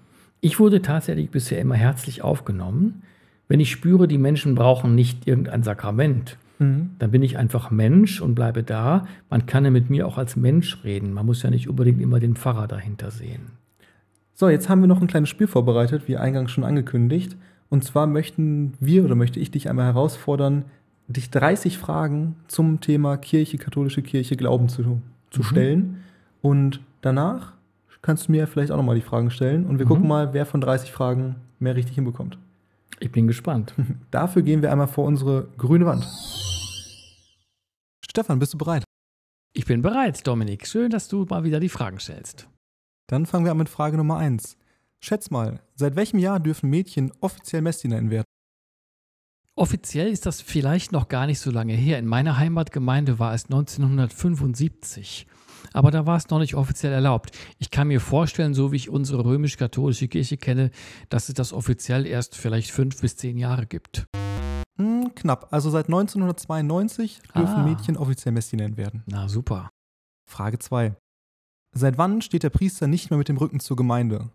Ich 0.40 0.60
wurde 0.60 0.82
tatsächlich 0.82 1.30
bisher 1.30 1.60
immer 1.60 1.74
herzlich 1.74 2.22
aufgenommen. 2.22 3.02
Wenn 3.48 3.60
ich 3.60 3.70
spüre, 3.70 4.06
die 4.06 4.18
Menschen 4.18 4.54
brauchen 4.54 4.94
nicht 4.94 5.26
irgendein 5.26 5.62
Sakrament, 5.62 6.38
Mhm. 6.58 6.90
Dann 6.98 7.10
bin 7.10 7.22
ich 7.22 7.38
einfach 7.38 7.70
Mensch 7.70 8.20
und 8.20 8.34
bleibe 8.34 8.62
da. 8.62 9.06
Man 9.30 9.46
kann 9.46 9.64
ja 9.64 9.70
mit 9.70 9.90
mir 9.90 10.06
auch 10.06 10.18
als 10.18 10.36
Mensch 10.36 10.84
reden. 10.84 11.12
Man 11.12 11.26
muss 11.26 11.42
ja 11.42 11.50
nicht 11.50 11.68
unbedingt 11.68 12.00
immer 12.00 12.20
den 12.20 12.36
Pfarrer 12.36 12.68
dahinter 12.68 13.10
sehen. 13.10 13.52
So, 14.34 14.48
jetzt 14.48 14.68
haben 14.68 14.80
wir 14.80 14.88
noch 14.88 15.00
ein 15.00 15.06
kleines 15.06 15.28
Spiel 15.28 15.46
vorbereitet, 15.46 16.08
wie 16.08 16.16
eingangs 16.16 16.50
schon 16.50 16.64
angekündigt. 16.64 17.36
Und 17.70 17.84
zwar 17.84 18.06
möchten 18.06 18.74
wir 18.80 19.04
oder 19.04 19.14
möchte 19.14 19.40
ich 19.40 19.50
dich 19.50 19.68
einmal 19.68 19.86
herausfordern, 19.86 20.64
dich 21.06 21.30
30 21.30 21.78
Fragen 21.78 22.36
zum 22.48 22.80
Thema 22.80 23.16
Kirche, 23.16 23.58
katholische 23.58 24.02
Kirche, 24.02 24.36
Glauben 24.36 24.68
zu, 24.68 25.00
zu 25.30 25.40
mhm. 25.40 25.44
stellen. 25.44 25.96
Und 26.42 26.80
danach 27.00 27.52
kannst 28.02 28.28
du 28.28 28.32
mir 28.32 28.46
vielleicht 28.46 28.70
auch 28.70 28.76
nochmal 28.76 28.96
die 28.96 29.02
Fragen 29.02 29.30
stellen. 29.30 29.66
Und 29.66 29.78
wir 29.78 29.86
mhm. 29.86 29.88
gucken 29.88 30.08
mal, 30.08 30.34
wer 30.34 30.46
von 30.46 30.60
30 30.60 30.92
Fragen 30.92 31.36
mehr 31.58 31.76
richtig 31.76 31.94
hinbekommt. 31.94 32.38
Ich 33.00 33.10
bin 33.10 33.26
gespannt. 33.26 33.74
Dafür 34.10 34.42
gehen 34.42 34.62
wir 34.62 34.70
einmal 34.70 34.88
vor 34.88 35.04
unsere 35.04 35.48
grüne 35.56 35.86
Wand. 35.86 36.06
Stefan, 38.14 38.38
bist 38.38 38.54
du 38.54 38.58
bereit? 38.58 38.84
Ich 39.54 39.64
bin 39.64 39.82
bereit, 39.82 40.24
Dominik. 40.24 40.68
Schön, 40.68 40.88
dass 40.88 41.08
du 41.08 41.24
mal 41.24 41.42
wieder 41.42 41.58
die 41.58 41.68
Fragen 41.68 41.98
stellst. 41.98 42.48
Dann 43.08 43.26
fangen 43.26 43.44
wir 43.44 43.50
an 43.50 43.58
mit 43.58 43.68
Frage 43.68 43.96
Nummer 43.96 44.18
1. 44.18 44.56
Schätz 45.00 45.30
mal, 45.30 45.60
seit 45.74 45.96
welchem 45.96 46.20
Jahr 46.20 46.38
dürfen 46.38 46.70
Mädchen 46.70 47.10
offiziell 47.18 47.60
Messdienerin 47.60 48.10
werden? 48.10 48.24
Offiziell 49.56 50.12
ist 50.12 50.26
das 50.26 50.40
vielleicht 50.40 50.92
noch 50.92 51.08
gar 51.08 51.26
nicht 51.26 51.40
so 51.40 51.50
lange 51.50 51.72
her. 51.72 51.98
In 51.98 52.06
meiner 52.06 52.38
Heimatgemeinde 52.38 53.18
war 53.18 53.34
es 53.34 53.46
1975. 53.46 55.26
Aber 55.72 55.90
da 55.90 56.06
war 56.06 56.16
es 56.16 56.28
noch 56.28 56.38
nicht 56.38 56.54
offiziell 56.54 56.92
erlaubt. 56.92 57.36
Ich 57.58 57.72
kann 57.72 57.88
mir 57.88 58.00
vorstellen, 58.00 58.54
so 58.54 58.70
wie 58.70 58.76
ich 58.76 58.90
unsere 58.90 59.24
römisch-katholische 59.24 60.06
Kirche 60.06 60.36
kenne, 60.36 60.70
dass 61.08 61.28
es 61.28 61.34
das 61.34 61.52
offiziell 61.52 62.06
erst 62.06 62.36
vielleicht 62.36 62.70
fünf 62.70 63.00
bis 63.00 63.16
zehn 63.16 63.38
Jahre 63.38 63.66
gibt. 63.66 64.06
Hm, 64.76 65.14
knapp. 65.14 65.52
Also 65.52 65.70
seit 65.70 65.86
1992 65.86 67.20
dürfen 67.34 67.54
ah. 67.54 67.62
Mädchen 67.62 67.96
offiziell 67.96 68.32
Messdienerin 68.32 68.76
werden. 68.76 69.02
Na 69.06 69.28
super. 69.28 69.70
Frage 70.28 70.58
2. 70.58 70.96
Seit 71.72 71.98
wann 71.98 72.22
steht 72.22 72.42
der 72.42 72.50
Priester 72.50 72.86
nicht 72.86 73.10
mehr 73.10 73.18
mit 73.18 73.28
dem 73.28 73.36
Rücken 73.36 73.60
zur 73.60 73.76
Gemeinde? 73.76 74.30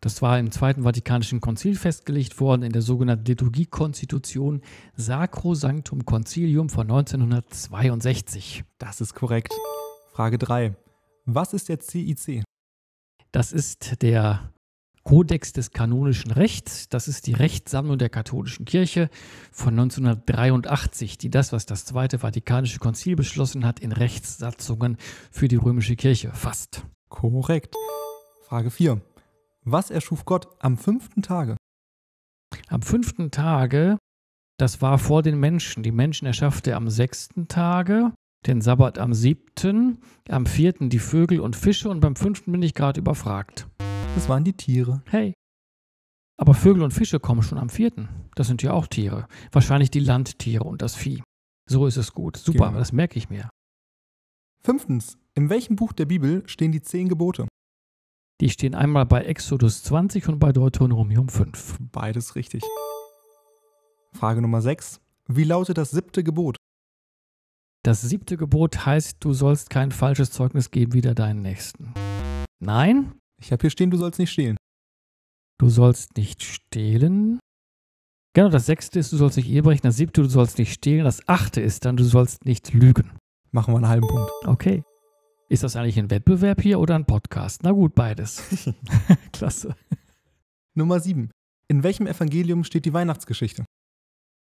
Das 0.00 0.20
war 0.20 0.38
im 0.38 0.50
Zweiten 0.50 0.82
Vatikanischen 0.82 1.40
Konzil 1.40 1.76
festgelegt 1.76 2.38
worden 2.38 2.62
in 2.62 2.72
der 2.72 2.82
sogenannten 2.82 3.24
Liturgiekonstitution 3.24 4.60
Sacrosanctum 4.96 6.04
Concilium 6.04 6.68
von 6.68 6.90
1962. 6.90 8.64
Das 8.76 9.00
ist 9.00 9.14
korrekt. 9.14 9.54
Frage 10.12 10.36
3. 10.36 10.76
Was 11.24 11.54
ist 11.54 11.70
der 11.70 11.80
CIC? 11.80 12.44
Das 13.32 13.52
ist 13.52 14.02
der 14.02 14.52
Kodex 15.04 15.52
des 15.52 15.70
kanonischen 15.70 16.30
Rechts. 16.30 16.88
Das 16.88 17.08
ist 17.08 17.26
die 17.26 17.34
Rechtssammlung 17.34 17.98
der 17.98 18.08
katholischen 18.08 18.64
Kirche 18.64 19.10
von 19.52 19.78
1983, 19.78 21.18
die 21.18 21.30
das, 21.30 21.52
was 21.52 21.66
das 21.66 21.84
Zweite 21.84 22.18
Vatikanische 22.18 22.78
Konzil 22.78 23.14
beschlossen 23.14 23.66
hat, 23.66 23.80
in 23.80 23.92
Rechtssatzungen 23.92 24.96
für 25.30 25.46
die 25.46 25.56
römische 25.56 25.94
Kirche 25.94 26.32
fasst. 26.32 26.84
Korrekt. 27.10 27.76
Frage 28.48 28.70
4. 28.70 29.00
Was 29.62 29.90
erschuf 29.90 30.24
Gott 30.24 30.48
am 30.58 30.76
fünften 30.76 31.22
Tage? 31.22 31.56
Am 32.68 32.82
fünften 32.82 33.30
Tage, 33.30 33.98
das 34.58 34.80
war 34.80 34.98
vor 34.98 35.22
den 35.22 35.38
Menschen. 35.38 35.82
Die 35.82 35.92
Menschen 35.92 36.26
erschaffte 36.26 36.72
er 36.72 36.76
am 36.78 36.88
sechsten 36.88 37.48
Tage, 37.48 38.12
den 38.46 38.60
Sabbat 38.60 38.98
am 38.98 39.12
siebten, 39.12 39.98
am 40.28 40.46
vierten 40.46 40.88
die 40.88 40.98
Vögel 40.98 41.40
und 41.40 41.56
Fische 41.56 41.88
und 41.88 42.00
beim 42.00 42.16
fünften 42.16 42.52
bin 42.52 42.62
ich 42.62 42.74
gerade 42.74 43.00
überfragt. 43.00 43.66
Das 44.14 44.28
waren 44.28 44.44
die 44.44 44.52
Tiere. 44.52 45.02
Hey. 45.06 45.34
Aber 46.36 46.54
Vögel 46.54 46.82
und 46.82 46.92
Fische 46.92 47.20
kommen 47.20 47.42
schon 47.42 47.58
am 47.58 47.68
vierten. 47.68 48.08
Das 48.36 48.46
sind 48.46 48.62
ja 48.62 48.72
auch 48.72 48.86
Tiere. 48.86 49.26
Wahrscheinlich 49.52 49.90
die 49.90 50.00
Landtiere 50.00 50.64
und 50.64 50.82
das 50.82 50.94
Vieh. 50.94 51.22
So 51.68 51.86
ist 51.86 51.96
es 51.96 52.12
gut. 52.12 52.36
Super, 52.36 52.66
genau. 52.66 52.78
das 52.78 52.92
merke 52.92 53.18
ich 53.18 53.28
mir. 53.28 53.48
Fünftens. 54.62 55.18
In 55.34 55.50
welchem 55.50 55.76
Buch 55.76 55.92
der 55.92 56.06
Bibel 56.06 56.42
stehen 56.46 56.72
die 56.72 56.80
zehn 56.80 57.08
Gebote? 57.08 57.48
Die 58.40 58.50
stehen 58.50 58.74
einmal 58.74 59.06
bei 59.06 59.22
Exodus 59.24 59.82
20 59.82 60.28
und 60.28 60.38
bei 60.38 60.52
Deuteronomium 60.52 61.28
5. 61.28 61.78
Beides 61.92 62.36
richtig. 62.36 62.62
Frage 64.12 64.42
Nummer 64.42 64.62
6. 64.62 65.00
Wie 65.28 65.44
lautet 65.44 65.78
das 65.78 65.90
siebte 65.90 66.22
Gebot? 66.22 66.56
Das 67.82 68.00
siebte 68.00 68.36
Gebot 68.36 68.86
heißt, 68.86 69.16
du 69.20 69.32
sollst 69.32 69.70
kein 69.70 69.90
falsches 69.90 70.30
Zeugnis 70.30 70.70
geben 70.70 70.94
wider 70.94 71.14
deinen 71.14 71.42
Nächsten. 71.42 71.92
Nein, 72.60 73.14
ich 73.40 73.52
habe 73.52 73.60
hier 73.60 73.70
stehen, 73.70 73.90
du 73.90 73.96
sollst 73.96 74.18
nicht 74.18 74.30
stehlen. 74.30 74.56
Du 75.58 75.68
sollst 75.68 76.16
nicht 76.16 76.42
stehlen. 76.42 77.38
Genau, 78.34 78.48
das 78.48 78.66
sechste 78.66 78.98
ist, 78.98 79.12
du 79.12 79.16
sollst 79.16 79.36
nicht 79.36 79.48
ehebrechen. 79.48 79.82
Das 79.82 79.96
siebte, 79.96 80.22
du 80.22 80.28
sollst 80.28 80.58
nicht 80.58 80.72
stehlen. 80.72 81.04
Das 81.04 81.28
achte 81.28 81.60
ist 81.60 81.84
dann, 81.84 81.96
du 81.96 82.04
sollst 82.04 82.44
nicht 82.44 82.72
lügen. 82.74 83.12
Machen 83.52 83.72
wir 83.72 83.76
einen 83.76 83.88
halben 83.88 84.08
Punkt. 84.08 84.30
Okay. 84.44 84.82
Ist 85.48 85.62
das 85.62 85.76
eigentlich 85.76 85.98
ein 85.98 86.10
Wettbewerb 86.10 86.60
hier 86.60 86.80
oder 86.80 86.96
ein 86.96 87.04
Podcast? 87.04 87.62
Na 87.62 87.70
gut, 87.70 87.94
beides. 87.94 88.42
Klasse. 89.32 89.76
Nummer 90.74 90.98
sieben. 90.98 91.30
In 91.68 91.82
welchem 91.82 92.06
Evangelium 92.06 92.64
steht 92.64 92.84
die 92.84 92.92
Weihnachtsgeschichte? 92.92 93.64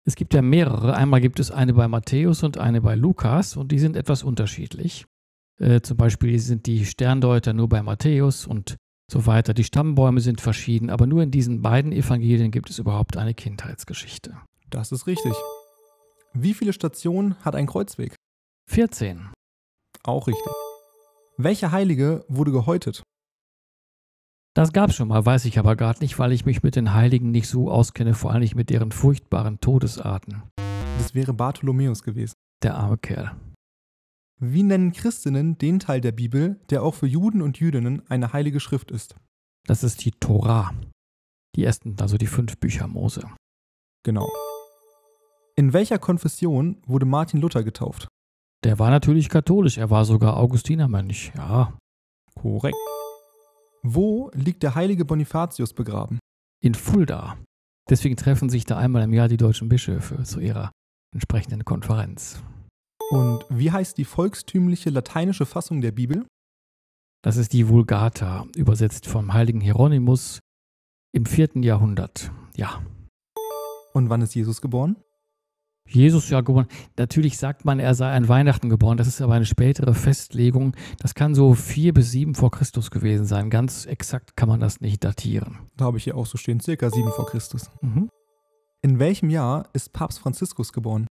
Es 0.07 0.17
gibt 0.17 0.35
ja 0.35 0.43
mehrere. 0.43 0.95
Einmal 0.95 1.21
gibt 1.21 1.41
es 1.41 1.51
eine 1.51 1.75
bei 1.75 1.89
Matthäus 1.89 2.43
und 2.43 2.59
eine 2.59 2.81
bei 2.81 2.95
Lukas 2.95 3.57
und 3.57 3.73
die 3.73 3.79
sind 3.79 3.97
etwas 3.97 4.23
unterschiedlich. 4.23 5.07
Äh, 5.61 5.83
zum 5.83 5.97
Beispiel 5.97 6.39
sind 6.39 6.67
die 6.67 6.87
Sterndeuter 6.87 7.53
nur 7.53 7.69
bei 7.69 7.83
Matthäus 7.83 8.47
und 8.47 8.77
so 9.11 9.27
weiter. 9.27 9.55
Die 9.55 9.65
Stammbäume 9.65 10.21
sind 10.21 10.41
verschieden, 10.41 10.89
aber 10.91 11.07
nur 11.07 11.23
in 11.23 11.31
diesen 11.31 11.63
beiden 11.63 11.93
Evangelien 11.93 12.51
gibt 12.51 12.71
es 12.71 12.79
überhaupt 12.79 13.17
eine 13.17 13.35
Kindheitsgeschichte. 13.35 14.37
Das 14.71 14.93
ist 14.93 15.07
richtig. 15.07 15.35
Wie 16.33 16.55
viele 16.55 16.73
Stationen 16.73 17.37
hat 17.45 17.55
ein 17.55 17.67
Kreuzweg? 17.67 18.15
14. 18.69 19.31
Auch 20.05 20.29
richtig. 20.29 20.53
Welche 21.37 21.73
Heilige 21.73 22.25
wurde 22.29 22.53
gehäutet? 22.53 23.03
Das 24.55 24.73
gab 24.73 24.91
es 24.91 24.97
schon 24.97 25.09
mal, 25.09 25.25
weiß 25.25 25.45
ich 25.45 25.59
aber 25.59 25.77
gerade 25.77 26.01
nicht, 26.01 26.19
weil 26.19 26.33
ich 26.33 26.45
mich 26.45 26.63
mit 26.63 26.77
den 26.77 26.95
Heiligen 26.95 27.31
nicht 27.31 27.49
so 27.49 27.71
auskenne, 27.71 28.15
vor 28.15 28.33
allem 28.33 28.41
nicht 28.41 28.55
mit 28.55 28.71
deren 28.71 28.93
furchtbaren 28.93 29.61
Todesarten. 29.61 30.43
Das 30.99 31.15
wäre 31.15 31.33
Bartholomäus 31.33 32.03
gewesen. 32.03 32.35
Der 32.63 32.77
arme 32.77 32.99
Kerl. 32.99 33.33
Wie 34.43 34.63
nennen 34.63 34.93
Christinnen 34.93 35.59
den 35.59 35.81
Teil 35.81 36.01
der 36.01 36.13
Bibel, 36.13 36.59
der 36.71 36.83
auch 36.83 36.95
für 36.95 37.07
Juden 37.07 37.43
und 37.43 37.61
Jüdinnen 37.61 38.09
eine 38.09 38.33
heilige 38.33 38.59
Schrift 38.59 38.91
ist? 38.91 39.15
Das 39.67 39.85
ist 39.85 40.03
die 40.03 40.13
Torah. 40.13 40.73
Die 41.57 41.65
ersten, 41.65 41.95
also 42.01 42.17
die 42.17 42.27
fünf 42.27 42.57
Bücher 42.57 42.89
Mose. 42.89 43.29
Genau. 44.03 44.27
In 45.57 45.75
welcher 45.75 45.99
Konfession 45.99 46.83
wurde 46.87 47.05
Martin 47.05 47.39
Luther 47.43 47.63
getauft? 47.63 48.09
Der 48.65 48.79
war 48.79 48.89
natürlich 48.89 49.29
katholisch, 49.29 49.77
er 49.77 49.91
war 49.91 50.07
sogar 50.07 50.39
Augustinermönch, 50.39 51.33
ja. 51.37 51.77
Korrekt. 52.35 52.79
Wo 53.83 54.31
liegt 54.33 54.63
der 54.63 54.75
heilige 54.75 55.05
Bonifatius 55.05 55.75
begraben? 55.75 56.19
In 56.63 56.75
Fulda. 56.75 57.37
Deswegen 57.91 58.17
treffen 58.17 58.49
sich 58.49 58.65
da 58.65 58.79
einmal 58.79 59.03
im 59.03 59.13
Jahr 59.13 59.29
die 59.29 59.37
deutschen 59.37 59.69
Bischöfe 59.69 60.23
zu 60.23 60.41
ihrer 60.41 60.71
entsprechenden 61.13 61.67
Konferenz. 61.67 62.43
Und 63.11 63.45
wie 63.49 63.73
heißt 63.73 63.99
die 63.99 64.05
volkstümliche 64.05 64.91
lateinische 64.91 65.45
Fassung 65.45 65.81
der 65.81 65.91
Bibel? 65.91 66.27
Das 67.23 67.37
ist 67.37 67.53
die 67.53 67.69
Vulgata, 67.69 68.47
übersetzt 68.55 69.07
vom 69.07 69.35
heiligen 69.35 69.61
Hieronymus 69.61 70.39
im 71.13 71.27
vierten 71.27 71.65
Jahrhundert. 71.65 72.31
Ja. 72.55 72.81
Und 73.93 74.09
wann 74.09 74.23
ist 74.23 74.35
Jesus 74.35 74.63
geboren? 74.63 74.97
Jesus 75.89 76.31
ja 76.31 76.41
geboren. 76.41 76.69
Natürlich 76.97 77.37
sagt 77.37 77.65
man, 77.65 77.81
er 77.81 77.97
sei 77.97 78.13
an 78.13 78.29
Weihnachten 78.29 78.69
geboren. 78.69 78.97
Das 78.97 79.09
ist 79.09 79.21
aber 79.21 79.35
eine 79.35 79.45
spätere 79.45 79.93
Festlegung. 79.93 80.77
Das 81.01 81.15
kann 81.15 81.35
so 81.35 81.55
vier 81.55 81.93
bis 81.93 82.13
sieben 82.13 82.37
vor 82.37 82.53
Christus 82.53 82.93
gewesen 82.93 83.27
sein. 83.27 83.51
Ganz 83.51 83.87
exakt 83.87 84.37
kann 84.37 84.49
man 84.49 84.61
das 84.61 84.81
nicht 84.81 85.03
datieren. 85.03 85.59
Da 85.77 85.87
habe 85.87 85.99
ich 85.99 86.05
hier 86.05 86.17
auch 86.17 86.27
so 86.27 86.39
stehen, 86.39 86.61
circa 86.61 86.91
sieben 86.91 87.11
vor 87.11 87.27
Christus. 87.27 87.71
Mhm. 87.81 88.09
In 88.83 89.01
welchem 89.01 89.31
Jahr 89.31 89.69
ist 89.73 89.93
Papst 89.93 90.21
Franziskus 90.21 90.73
geboren? 90.73 91.09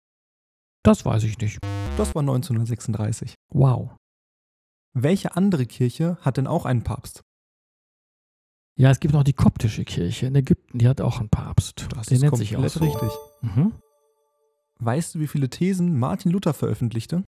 Das 0.84 1.06
weiß 1.06 1.24
ich 1.24 1.40
nicht. 1.40 1.58
Das 1.98 2.14
war 2.14 2.22
1936. 2.22 3.36
Wow. 3.54 3.96
Welche 4.94 5.36
andere 5.36 5.66
Kirche 5.66 6.18
hat 6.22 6.38
denn 6.38 6.48
auch 6.48 6.66
einen 6.66 6.84
Papst? 6.84 7.22
Ja, 8.78 8.92
es 8.92 9.00
gibt 9.00 9.14
noch 9.14 9.24
die 9.24 9.34
koptische 9.34 9.86
Kirche 9.86 10.26
in 10.26 10.36
Ägypten, 10.36 10.80
die 10.80 10.88
hat 10.90 11.00
auch 11.00 11.20
einen 11.20 11.30
Papst. 11.30 11.88
Das 11.96 12.08
Der 12.08 12.18
ist 12.18 12.22
nennt 12.22 12.36
sich 12.36 12.58
auch 12.58 12.68
so. 12.68 12.82
richtig. 12.84 13.10
Mhm. 13.42 13.74
Weißt 14.80 15.16
du, 15.16 15.20
wie 15.20 15.28
viele 15.28 15.50
Thesen 15.50 15.98
Martin 15.98 16.32
Luther 16.32 16.54
veröffentlichte? 16.54 17.24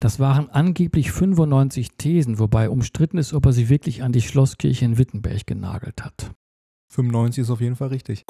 Das 0.00 0.20
waren 0.20 0.48
angeblich 0.48 1.10
95 1.10 1.96
Thesen, 1.98 2.38
wobei 2.38 2.70
umstritten 2.70 3.18
ist, 3.18 3.34
ob 3.34 3.44
er 3.46 3.52
sie 3.52 3.68
wirklich 3.68 4.04
an 4.04 4.12
die 4.12 4.22
Schlosskirche 4.22 4.84
in 4.84 4.98
Wittenberg 4.98 5.46
genagelt 5.46 6.04
hat. 6.04 6.30
95 6.92 7.42
ist 7.42 7.50
auf 7.50 7.60
jeden 7.60 7.76
Fall 7.76 7.88
richtig. 7.88 8.24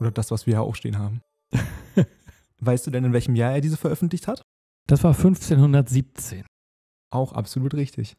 Oder 0.00 0.10
das, 0.10 0.30
was 0.30 0.46
wir 0.46 0.54
hier 0.54 0.62
auch 0.62 0.74
stehen 0.76 0.98
haben. 0.98 1.22
weißt 2.60 2.86
du 2.86 2.90
denn, 2.90 3.04
in 3.04 3.12
welchem 3.14 3.34
Jahr 3.34 3.52
er 3.52 3.60
diese 3.62 3.78
veröffentlicht 3.78 4.28
hat? 4.28 4.42
Das 4.88 5.04
war 5.04 5.14
1517. 5.14 6.46
Auch 7.12 7.32
absolut 7.32 7.74
richtig. 7.74 8.16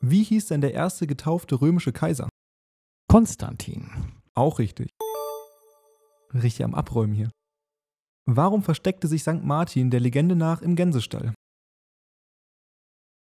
Wie 0.00 0.22
hieß 0.22 0.46
denn 0.46 0.60
der 0.60 0.74
erste 0.74 1.08
getaufte 1.08 1.60
römische 1.60 1.92
Kaiser? 1.92 2.28
Konstantin. 3.08 3.90
Auch 4.34 4.60
richtig. 4.60 4.90
Richtig 6.32 6.64
am 6.64 6.74
Abräumen 6.74 7.14
hier. 7.14 7.30
Warum 8.26 8.62
versteckte 8.62 9.08
sich 9.08 9.22
St. 9.22 9.42
Martin 9.42 9.90
der 9.90 10.00
Legende 10.00 10.36
nach 10.36 10.62
im 10.62 10.76
Gänsestall? 10.76 11.34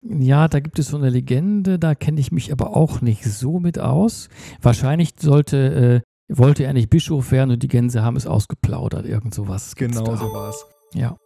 Ja, 0.03 0.49
da 0.49 0.61
gibt 0.61 0.79
es 0.79 0.89
so 0.89 0.97
eine 0.97 1.11
Legende, 1.11 1.79
da 1.79 1.95
kenne 1.95 2.21
ich 2.21 2.33
mich 2.33 2.53
aber 2.53 2.77
auch 2.77 3.01
nicht 3.01 3.25
so 3.25 3.61
mit 3.61 3.79
aus. 3.79 4.29
Wahrscheinlich 4.61 5.15
sollte, 5.19 6.03
äh, 6.29 6.37
wollte 6.37 6.65
er 6.65 6.73
nicht 6.73 6.91
Bischof 6.91 7.31
werden 7.31 7.53
und 7.53 7.63
die 7.63 7.69
Gänse 7.69 8.03
haben 8.03 8.17
es 8.17 8.27
ausgeplaudert, 8.27 9.07
irgend 9.07 9.35
sowas. 9.35 9.77
Genau 9.77 10.17
so 10.17 10.33
war 10.33 10.51
es. 10.51 10.65
Ja. 10.95 11.17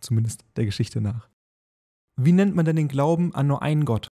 Zumindest 0.00 0.44
der 0.56 0.64
Geschichte 0.64 1.00
nach. 1.00 1.28
Wie 2.16 2.32
nennt 2.32 2.54
man 2.54 2.64
denn 2.64 2.76
den 2.76 2.88
Glauben 2.88 3.34
an 3.34 3.46
nur 3.46 3.62
einen 3.62 3.84
Gott? 3.84 4.08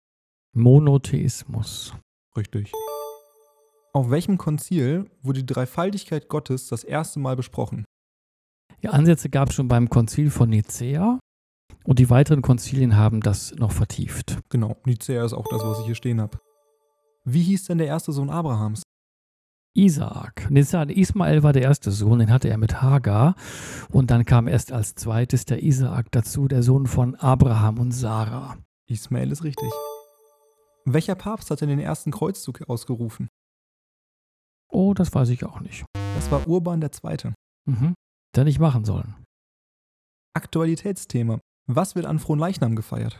Monotheismus. 0.53 1.93
Richtig. 2.35 2.71
Auf 3.93 4.09
welchem 4.09 4.37
Konzil 4.37 5.09
wurde 5.21 5.43
die 5.43 5.53
Dreifaltigkeit 5.53 6.29
Gottes 6.29 6.67
das 6.67 6.83
erste 6.83 7.19
Mal 7.19 7.35
besprochen? 7.35 7.85
Ja, 8.81 8.91
Ansätze 8.91 9.29
gab 9.29 9.49
es 9.49 9.55
schon 9.55 9.67
beim 9.67 9.89
Konzil 9.89 10.29
von 10.29 10.49
Nicea 10.49 11.19
und 11.83 11.99
die 11.99 12.09
weiteren 12.09 12.41
Konzilien 12.41 12.95
haben 12.95 13.21
das 13.21 13.55
noch 13.55 13.71
vertieft. 13.71 14.39
Genau, 14.49 14.77
Nicea 14.85 15.25
ist 15.25 15.33
auch 15.33 15.47
das, 15.49 15.63
was 15.63 15.79
ich 15.79 15.85
hier 15.85 15.95
stehen 15.95 16.21
habe. 16.21 16.37
Wie 17.25 17.41
hieß 17.41 17.65
denn 17.65 17.79
der 17.79 17.87
erste 17.87 18.11
Sohn 18.11 18.29
Abrahams? 18.29 18.83
Isaak. 19.77 20.49
Ismael 20.49 21.43
war 21.43 21.53
der 21.53 21.61
erste 21.61 21.91
Sohn, 21.91 22.19
den 22.19 22.31
hatte 22.31 22.49
er 22.49 22.57
mit 22.57 22.81
Hagar. 22.81 23.35
Und 23.89 24.11
dann 24.11 24.25
kam 24.25 24.47
erst 24.47 24.71
als 24.71 24.95
zweites 24.95 25.45
der 25.45 25.63
Isaak 25.63 26.11
dazu, 26.11 26.47
der 26.47 26.63
Sohn 26.63 26.87
von 26.87 27.15
Abraham 27.15 27.79
und 27.79 27.91
Sarah. 27.91 28.57
Ismael 28.89 29.31
ist 29.31 29.43
richtig. 29.43 29.69
Welcher 30.85 31.15
Papst 31.15 31.51
hat 31.51 31.61
denn 31.61 31.69
den 31.69 31.79
ersten 31.79 32.11
Kreuzzug 32.11 32.67
ausgerufen? 32.69 33.27
Oh, 34.69 34.93
das 34.93 35.13
weiß 35.13 35.29
ich 35.29 35.45
auch 35.45 35.59
nicht. 35.59 35.85
Das 36.15 36.31
war 36.31 36.47
Urban 36.47 36.81
II. 36.81 37.33
Mhm 37.65 37.93
der 38.37 38.45
nicht 38.45 38.59
machen 38.59 38.85
sollen. 38.85 39.15
Aktualitätsthema. 40.33 41.39
Was 41.67 41.95
wird 41.95 42.05
an 42.05 42.19
Frohen 42.19 42.39
Leichnam 42.39 42.75
gefeiert? 42.75 43.19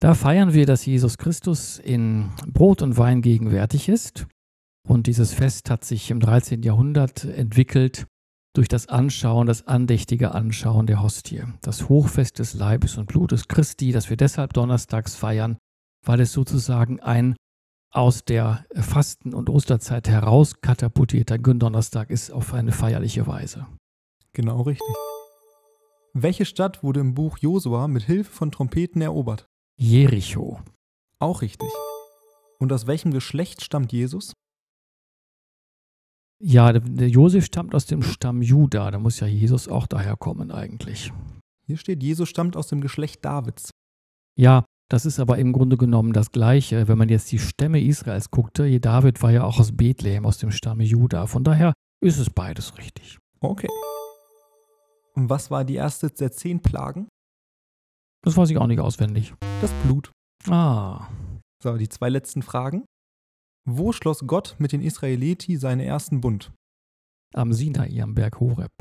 Da 0.00 0.14
feiern 0.14 0.52
wir, 0.52 0.66
dass 0.66 0.86
Jesus 0.86 1.18
Christus 1.18 1.78
in 1.78 2.30
Brot 2.46 2.82
und 2.82 2.98
Wein 2.98 3.22
gegenwärtig 3.22 3.88
ist. 3.88 4.28
Und 4.88 5.06
dieses 5.06 5.34
Fest 5.34 5.68
hat 5.68 5.84
sich 5.84 6.10
im 6.10 6.18
13. 6.18 6.62
Jahrhundert 6.62 7.26
entwickelt 7.26 8.06
durch 8.54 8.68
das 8.68 8.88
Anschauen, 8.88 9.46
das 9.46 9.66
andächtige 9.66 10.32
Anschauen 10.32 10.86
der 10.86 11.02
Hostie. 11.02 11.42
Das 11.60 11.90
Hochfest 11.90 12.38
des 12.38 12.54
Leibes 12.54 12.96
und 12.96 13.06
Blutes 13.06 13.48
Christi, 13.48 13.92
das 13.92 14.08
wir 14.08 14.16
deshalb 14.16 14.54
donnerstags 14.54 15.14
feiern, 15.14 15.58
weil 16.06 16.20
es 16.20 16.32
sozusagen 16.32 17.00
ein 17.00 17.36
aus 17.90 18.24
der 18.24 18.64
Fasten- 18.74 19.34
und 19.34 19.50
Osterzeit 19.50 20.08
heraus 20.08 20.60
katapultierter 20.62 21.38
Gründonnerstag 21.38 22.08
ist 22.08 22.30
auf 22.30 22.54
eine 22.54 22.72
feierliche 22.72 23.26
Weise. 23.26 23.66
Genau 24.32 24.62
richtig. 24.62 24.94
Welche 26.14 26.46
Stadt 26.46 26.82
wurde 26.82 27.00
im 27.00 27.14
Buch 27.14 27.36
Josua 27.38 27.88
mit 27.88 28.04
Hilfe 28.04 28.32
von 28.32 28.50
Trompeten 28.50 29.02
erobert? 29.02 29.46
Jericho. 29.76 30.60
Auch 31.18 31.42
richtig. 31.42 31.68
Und 32.58 32.72
aus 32.72 32.86
welchem 32.86 33.12
Geschlecht 33.12 33.62
stammt 33.62 33.92
Jesus? 33.92 34.32
Ja, 36.40 36.72
der, 36.72 36.82
der 36.82 37.08
Josef 37.08 37.44
stammt 37.44 37.74
aus 37.74 37.86
dem 37.86 38.02
Stamm 38.02 38.42
Juda. 38.42 38.90
Da 38.90 38.98
muss 38.98 39.20
ja 39.20 39.26
Jesus 39.26 39.68
auch 39.68 39.86
daher 39.86 40.16
kommen 40.16 40.50
eigentlich. 40.50 41.12
Hier 41.66 41.76
steht, 41.76 42.02
Jesus 42.02 42.28
stammt 42.28 42.56
aus 42.56 42.68
dem 42.68 42.80
Geschlecht 42.80 43.24
Davids. 43.24 43.70
Ja, 44.38 44.64
das 44.90 45.04
ist 45.04 45.20
aber 45.20 45.38
im 45.38 45.52
Grunde 45.52 45.76
genommen 45.76 46.12
das 46.12 46.30
Gleiche. 46.30 46.88
Wenn 46.88 46.96
man 46.96 47.08
jetzt 47.08 47.30
die 47.32 47.38
Stämme 47.38 47.82
Israels 47.82 48.30
guckte, 48.30 48.80
David 48.80 49.20
war 49.22 49.32
ja 49.32 49.44
auch 49.44 49.58
aus 49.58 49.76
Bethlehem, 49.76 50.24
aus 50.24 50.38
dem 50.38 50.50
Stamme 50.50 50.84
Juda. 50.84 51.26
Von 51.26 51.44
daher 51.44 51.74
ist 52.00 52.18
es 52.18 52.30
beides 52.30 52.78
richtig. 52.78 53.18
Okay. 53.40 53.68
Und 55.14 55.28
was 55.28 55.50
war 55.50 55.64
die 55.64 55.74
erste 55.74 56.08
der 56.08 56.30
zehn 56.30 56.62
Plagen? 56.62 57.08
Das 58.24 58.36
weiß 58.36 58.50
ich 58.50 58.58
auch 58.58 58.66
nicht 58.66 58.80
auswendig. 58.80 59.34
Das 59.60 59.72
Blut. 59.84 60.10
Ah. 60.48 61.08
So, 61.62 61.76
die 61.76 61.88
zwei 61.88 62.08
letzten 62.08 62.42
Fragen. 62.42 62.84
Wo 63.70 63.92
schloss 63.92 64.26
Gott 64.26 64.56
mit 64.58 64.72
den 64.72 64.80
Israeliti 64.80 65.58
seinen 65.58 65.80
ersten 65.80 66.22
Bund? 66.22 66.52
Am 67.34 67.52
Sinai, 67.52 68.00
am 68.00 68.14
Berg 68.14 68.40
Horeb. 68.40 68.72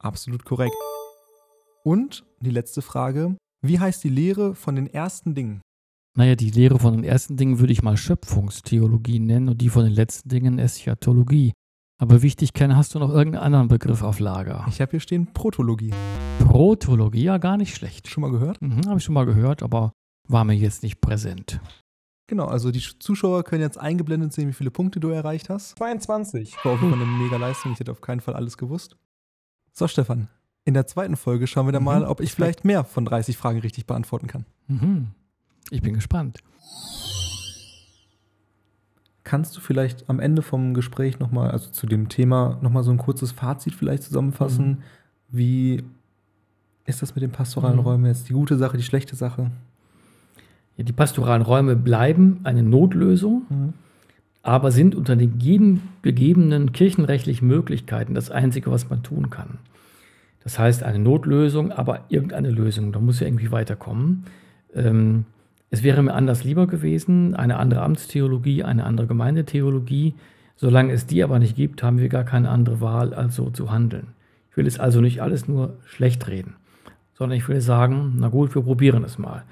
Absolut 0.00 0.44
korrekt. 0.44 0.76
Und 1.82 2.24
die 2.38 2.50
letzte 2.50 2.80
Frage. 2.80 3.36
Wie 3.60 3.80
heißt 3.80 4.04
die 4.04 4.08
Lehre 4.08 4.54
von 4.54 4.76
den 4.76 4.86
ersten 4.86 5.34
Dingen? 5.34 5.62
Naja, 6.16 6.36
die 6.36 6.50
Lehre 6.50 6.78
von 6.78 6.94
den 6.94 7.02
ersten 7.02 7.36
Dingen 7.36 7.58
würde 7.58 7.72
ich 7.72 7.82
mal 7.82 7.96
Schöpfungstheologie 7.96 9.18
nennen 9.18 9.48
und 9.48 9.60
die 9.60 9.68
von 9.68 9.82
den 9.82 9.92
letzten 9.92 10.28
Dingen 10.28 10.60
Eschatologie. 10.60 11.52
Aber 12.00 12.22
wichtig 12.22 12.52
kennen, 12.52 12.76
hast 12.76 12.94
du 12.94 13.00
noch 13.00 13.10
irgendeinen 13.10 13.42
anderen 13.42 13.66
Begriff 13.66 14.02
auf 14.02 14.20
Lager? 14.20 14.64
Ich 14.68 14.80
habe 14.80 14.92
hier 14.92 15.00
stehen 15.00 15.32
Protologie. 15.32 15.92
Protologie, 16.38 17.24
ja, 17.24 17.38
gar 17.38 17.56
nicht 17.56 17.74
schlecht. 17.74 18.06
Schon 18.06 18.20
mal 18.20 18.30
gehört? 18.30 18.62
Mhm, 18.62 18.86
habe 18.86 18.98
ich 18.98 19.04
schon 19.04 19.14
mal 19.14 19.26
gehört, 19.26 19.64
aber 19.64 19.92
war 20.28 20.44
mir 20.44 20.54
jetzt 20.54 20.84
nicht 20.84 21.00
präsent. 21.00 21.60
Genau, 22.26 22.46
also 22.46 22.70
die 22.70 22.80
Zuschauer 22.80 23.44
können 23.44 23.60
jetzt 23.60 23.78
eingeblendet 23.78 24.32
sehen, 24.32 24.48
wie 24.48 24.54
viele 24.54 24.70
Punkte 24.70 24.98
du 24.98 25.10
erreicht 25.10 25.50
hast. 25.50 25.76
22. 25.76 26.56
War 26.64 26.72
auf 26.72 26.80
jeden 26.80 26.94
Fall 26.94 27.02
eine 27.02 27.10
mega 27.10 27.36
Leistung. 27.36 27.72
Ich 27.72 27.80
hätte 27.80 27.92
auf 27.92 28.00
keinen 28.00 28.20
Fall 28.20 28.34
alles 28.34 28.56
gewusst. 28.56 28.96
So, 29.72 29.88
Stefan, 29.88 30.28
in 30.64 30.72
der 30.74 30.86
zweiten 30.86 31.16
Folge 31.16 31.46
schauen 31.46 31.66
wir 31.66 31.72
dann 31.72 31.82
mhm, 31.82 31.86
mal, 31.86 32.04
ob 32.04 32.20
ich 32.20 32.32
vielleicht 32.32 32.64
mehr 32.64 32.84
von 32.84 33.04
30 33.04 33.36
Fragen 33.36 33.58
richtig 33.58 33.86
beantworten 33.86 34.26
kann. 34.26 34.46
Mhm. 34.68 35.08
Ich 35.70 35.82
bin 35.82 35.94
gespannt. 35.94 36.38
Kannst 39.24 39.56
du 39.56 39.60
vielleicht 39.60 40.08
am 40.08 40.20
Ende 40.20 40.42
vom 40.42 40.74
Gespräch 40.74 41.18
nochmal, 41.18 41.50
also 41.50 41.70
zu 41.70 41.86
dem 41.86 42.08
Thema, 42.08 42.58
nochmal 42.62 42.84
so 42.84 42.90
ein 42.90 42.98
kurzes 42.98 43.32
Fazit 43.32 43.74
vielleicht 43.74 44.02
zusammenfassen? 44.02 44.68
Mhm. 44.68 44.82
Wie 45.28 45.84
ist 46.84 47.02
das 47.02 47.14
mit 47.14 47.22
den 47.22 47.32
pastoralen 47.32 47.78
mhm. 47.78 47.82
Räumen 47.82 48.06
jetzt? 48.06 48.28
Die 48.28 48.34
gute 48.34 48.56
Sache, 48.56 48.76
die 48.76 48.82
schlechte 48.82 49.16
Sache? 49.16 49.50
Die 50.76 50.92
pastoralen 50.92 51.42
Räume 51.42 51.76
bleiben 51.76 52.40
eine 52.44 52.62
Notlösung, 52.62 53.42
mhm. 53.48 53.72
aber 54.42 54.70
sind 54.72 54.94
unter 54.94 55.14
den 55.14 55.38
gegebenen 55.38 56.72
kirchenrechtlichen 56.72 57.46
Möglichkeiten 57.46 58.14
das 58.14 58.30
Einzige, 58.30 58.70
was 58.70 58.90
man 58.90 59.02
tun 59.02 59.30
kann. 59.30 59.58
Das 60.42 60.58
heißt, 60.58 60.82
eine 60.82 60.98
Notlösung, 60.98 61.72
aber 61.72 62.00
irgendeine 62.08 62.50
Lösung. 62.50 62.92
Da 62.92 63.00
muss 63.00 63.20
ja 63.20 63.26
irgendwie 63.26 63.50
weiterkommen. 63.50 64.24
Ähm, 64.74 65.24
es 65.70 65.82
wäre 65.82 66.02
mir 66.02 66.12
anders 66.12 66.44
lieber 66.44 66.66
gewesen, 66.66 67.34
eine 67.34 67.56
andere 67.56 67.82
Amtstheologie, 67.82 68.62
eine 68.62 68.84
andere 68.84 69.06
Gemeindetheologie. 69.06 70.14
Solange 70.56 70.92
es 70.92 71.06
die 71.06 71.24
aber 71.24 71.38
nicht 71.38 71.56
gibt, 71.56 71.82
haben 71.82 71.98
wir 71.98 72.08
gar 72.08 72.24
keine 72.24 72.50
andere 72.50 72.80
Wahl, 72.80 73.14
als 73.14 73.36
so 73.36 73.50
zu 73.50 73.72
handeln. 73.72 74.08
Ich 74.50 74.56
will 74.56 74.66
es 74.66 74.78
also 74.78 75.00
nicht 75.00 75.20
alles 75.20 75.48
nur 75.48 75.78
schlecht 75.84 76.28
reden, 76.28 76.54
sondern 77.14 77.36
ich 77.36 77.48
will 77.48 77.60
sagen, 77.60 78.14
na 78.18 78.28
gut, 78.28 78.54
wir 78.54 78.62
probieren 78.62 79.02
es 79.02 79.18
mal. 79.18 79.42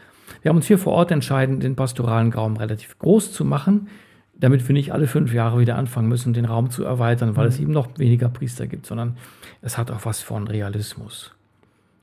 Wir 0.42 0.48
haben 0.48 0.56
uns 0.56 0.66
hier 0.66 0.78
vor 0.78 0.92
Ort 0.92 1.10
entschieden, 1.10 1.60
den 1.60 1.76
pastoralen 1.76 2.32
Raum 2.32 2.56
relativ 2.56 2.98
groß 2.98 3.32
zu 3.32 3.44
machen, 3.44 3.88
damit 4.34 4.66
wir 4.66 4.72
nicht 4.72 4.92
alle 4.92 5.06
fünf 5.06 5.32
Jahre 5.32 5.60
wieder 5.60 5.76
anfangen 5.76 6.08
müssen, 6.08 6.32
den 6.32 6.44
Raum 6.44 6.70
zu 6.70 6.84
erweitern, 6.84 7.36
weil 7.36 7.46
mhm. 7.46 7.52
es 7.52 7.60
eben 7.60 7.72
noch 7.72 7.98
weniger 7.98 8.28
Priester 8.28 8.66
gibt, 8.66 8.86
sondern 8.86 9.16
es 9.62 9.78
hat 9.78 9.90
auch 9.90 10.04
was 10.04 10.20
von 10.20 10.48
Realismus. 10.48 11.32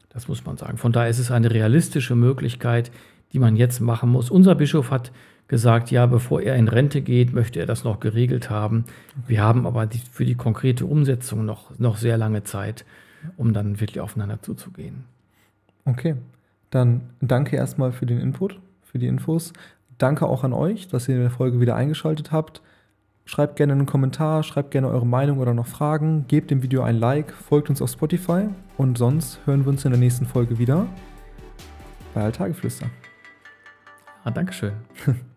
Das 0.10 0.28
muss 0.28 0.46
man 0.46 0.58
sagen. 0.58 0.78
Von 0.78 0.92
daher 0.92 1.10
ist 1.10 1.20
es 1.20 1.32
eine 1.32 1.52
realistische 1.52 2.16
Möglichkeit, 2.16 2.92
die 3.34 3.40
man 3.40 3.56
jetzt 3.56 3.80
machen 3.80 4.10
muss. 4.10 4.32
Unser 4.32 4.56
Bischof 4.56 4.90
hat 4.90 5.12
gesagt, 5.48 5.92
ja, 5.92 6.06
bevor 6.06 6.42
er 6.42 6.56
in 6.56 6.68
Rente 6.68 7.02
geht, 7.02 7.34
möchte 7.34 7.60
er 7.60 7.66
das 7.66 7.84
noch 7.84 8.00
geregelt 8.00 8.50
haben. 8.50 8.86
Wir 9.28 9.44
haben 9.44 9.68
aber 9.68 9.86
die, 9.86 10.00
für 10.00 10.26
die 10.26 10.36
konkrete 10.36 10.86
Umsetzung 10.86 11.46
noch, 11.46 11.78
noch 11.78 11.98
sehr 11.98 12.18
lange 12.18 12.44
Zeit, 12.44 12.86
um 13.36 13.54
dann 13.54 13.80
wirklich 13.80 14.00
aufeinander 14.00 14.42
zuzugehen. 14.42 15.04
Okay, 15.86 16.16
dann 16.70 17.02
danke 17.22 17.56
erstmal 17.56 17.92
für 17.92 18.06
den 18.06 18.20
Input, 18.20 18.60
für 18.84 19.00
die 19.00 19.08
Infos. 19.08 19.54
Danke 19.98 20.28
auch 20.28 20.44
an 20.44 20.54
euch, 20.54 20.88
dass 20.88 21.08
ihr 21.08 21.16
in 21.16 21.22
der 21.22 21.32
Folge 21.32 21.60
wieder 21.60 21.76
eingeschaltet 21.76 22.32
habt. 22.32 22.62
Schreibt 23.26 23.58
gerne 23.58 23.74
einen 23.74 23.86
Kommentar, 23.86 24.44
schreibt 24.44 24.72
gerne 24.72 24.88
eure 24.88 25.06
Meinung 25.06 25.40
oder 25.40 25.54
noch 25.54 25.68
Fragen, 25.68 26.26
gebt 26.28 26.50
dem 26.50 26.64
Video 26.64 26.82
ein 26.82 26.98
Like, 26.98 27.32
folgt 27.32 27.70
uns 27.70 27.82
auf 27.82 27.92
Spotify 27.92 28.48
und 28.78 28.98
sonst 28.98 29.40
hören 29.46 29.66
wir 29.66 29.70
uns 29.70 29.86
in 29.86 29.92
der 29.92 30.00
nächsten 30.00 30.26
Folge 30.26 30.58
wieder 30.58 30.88
bei 32.14 32.24
Alltageflüster. 32.24 32.88
Ah, 34.24 34.32
Dankeschön. 34.32 34.74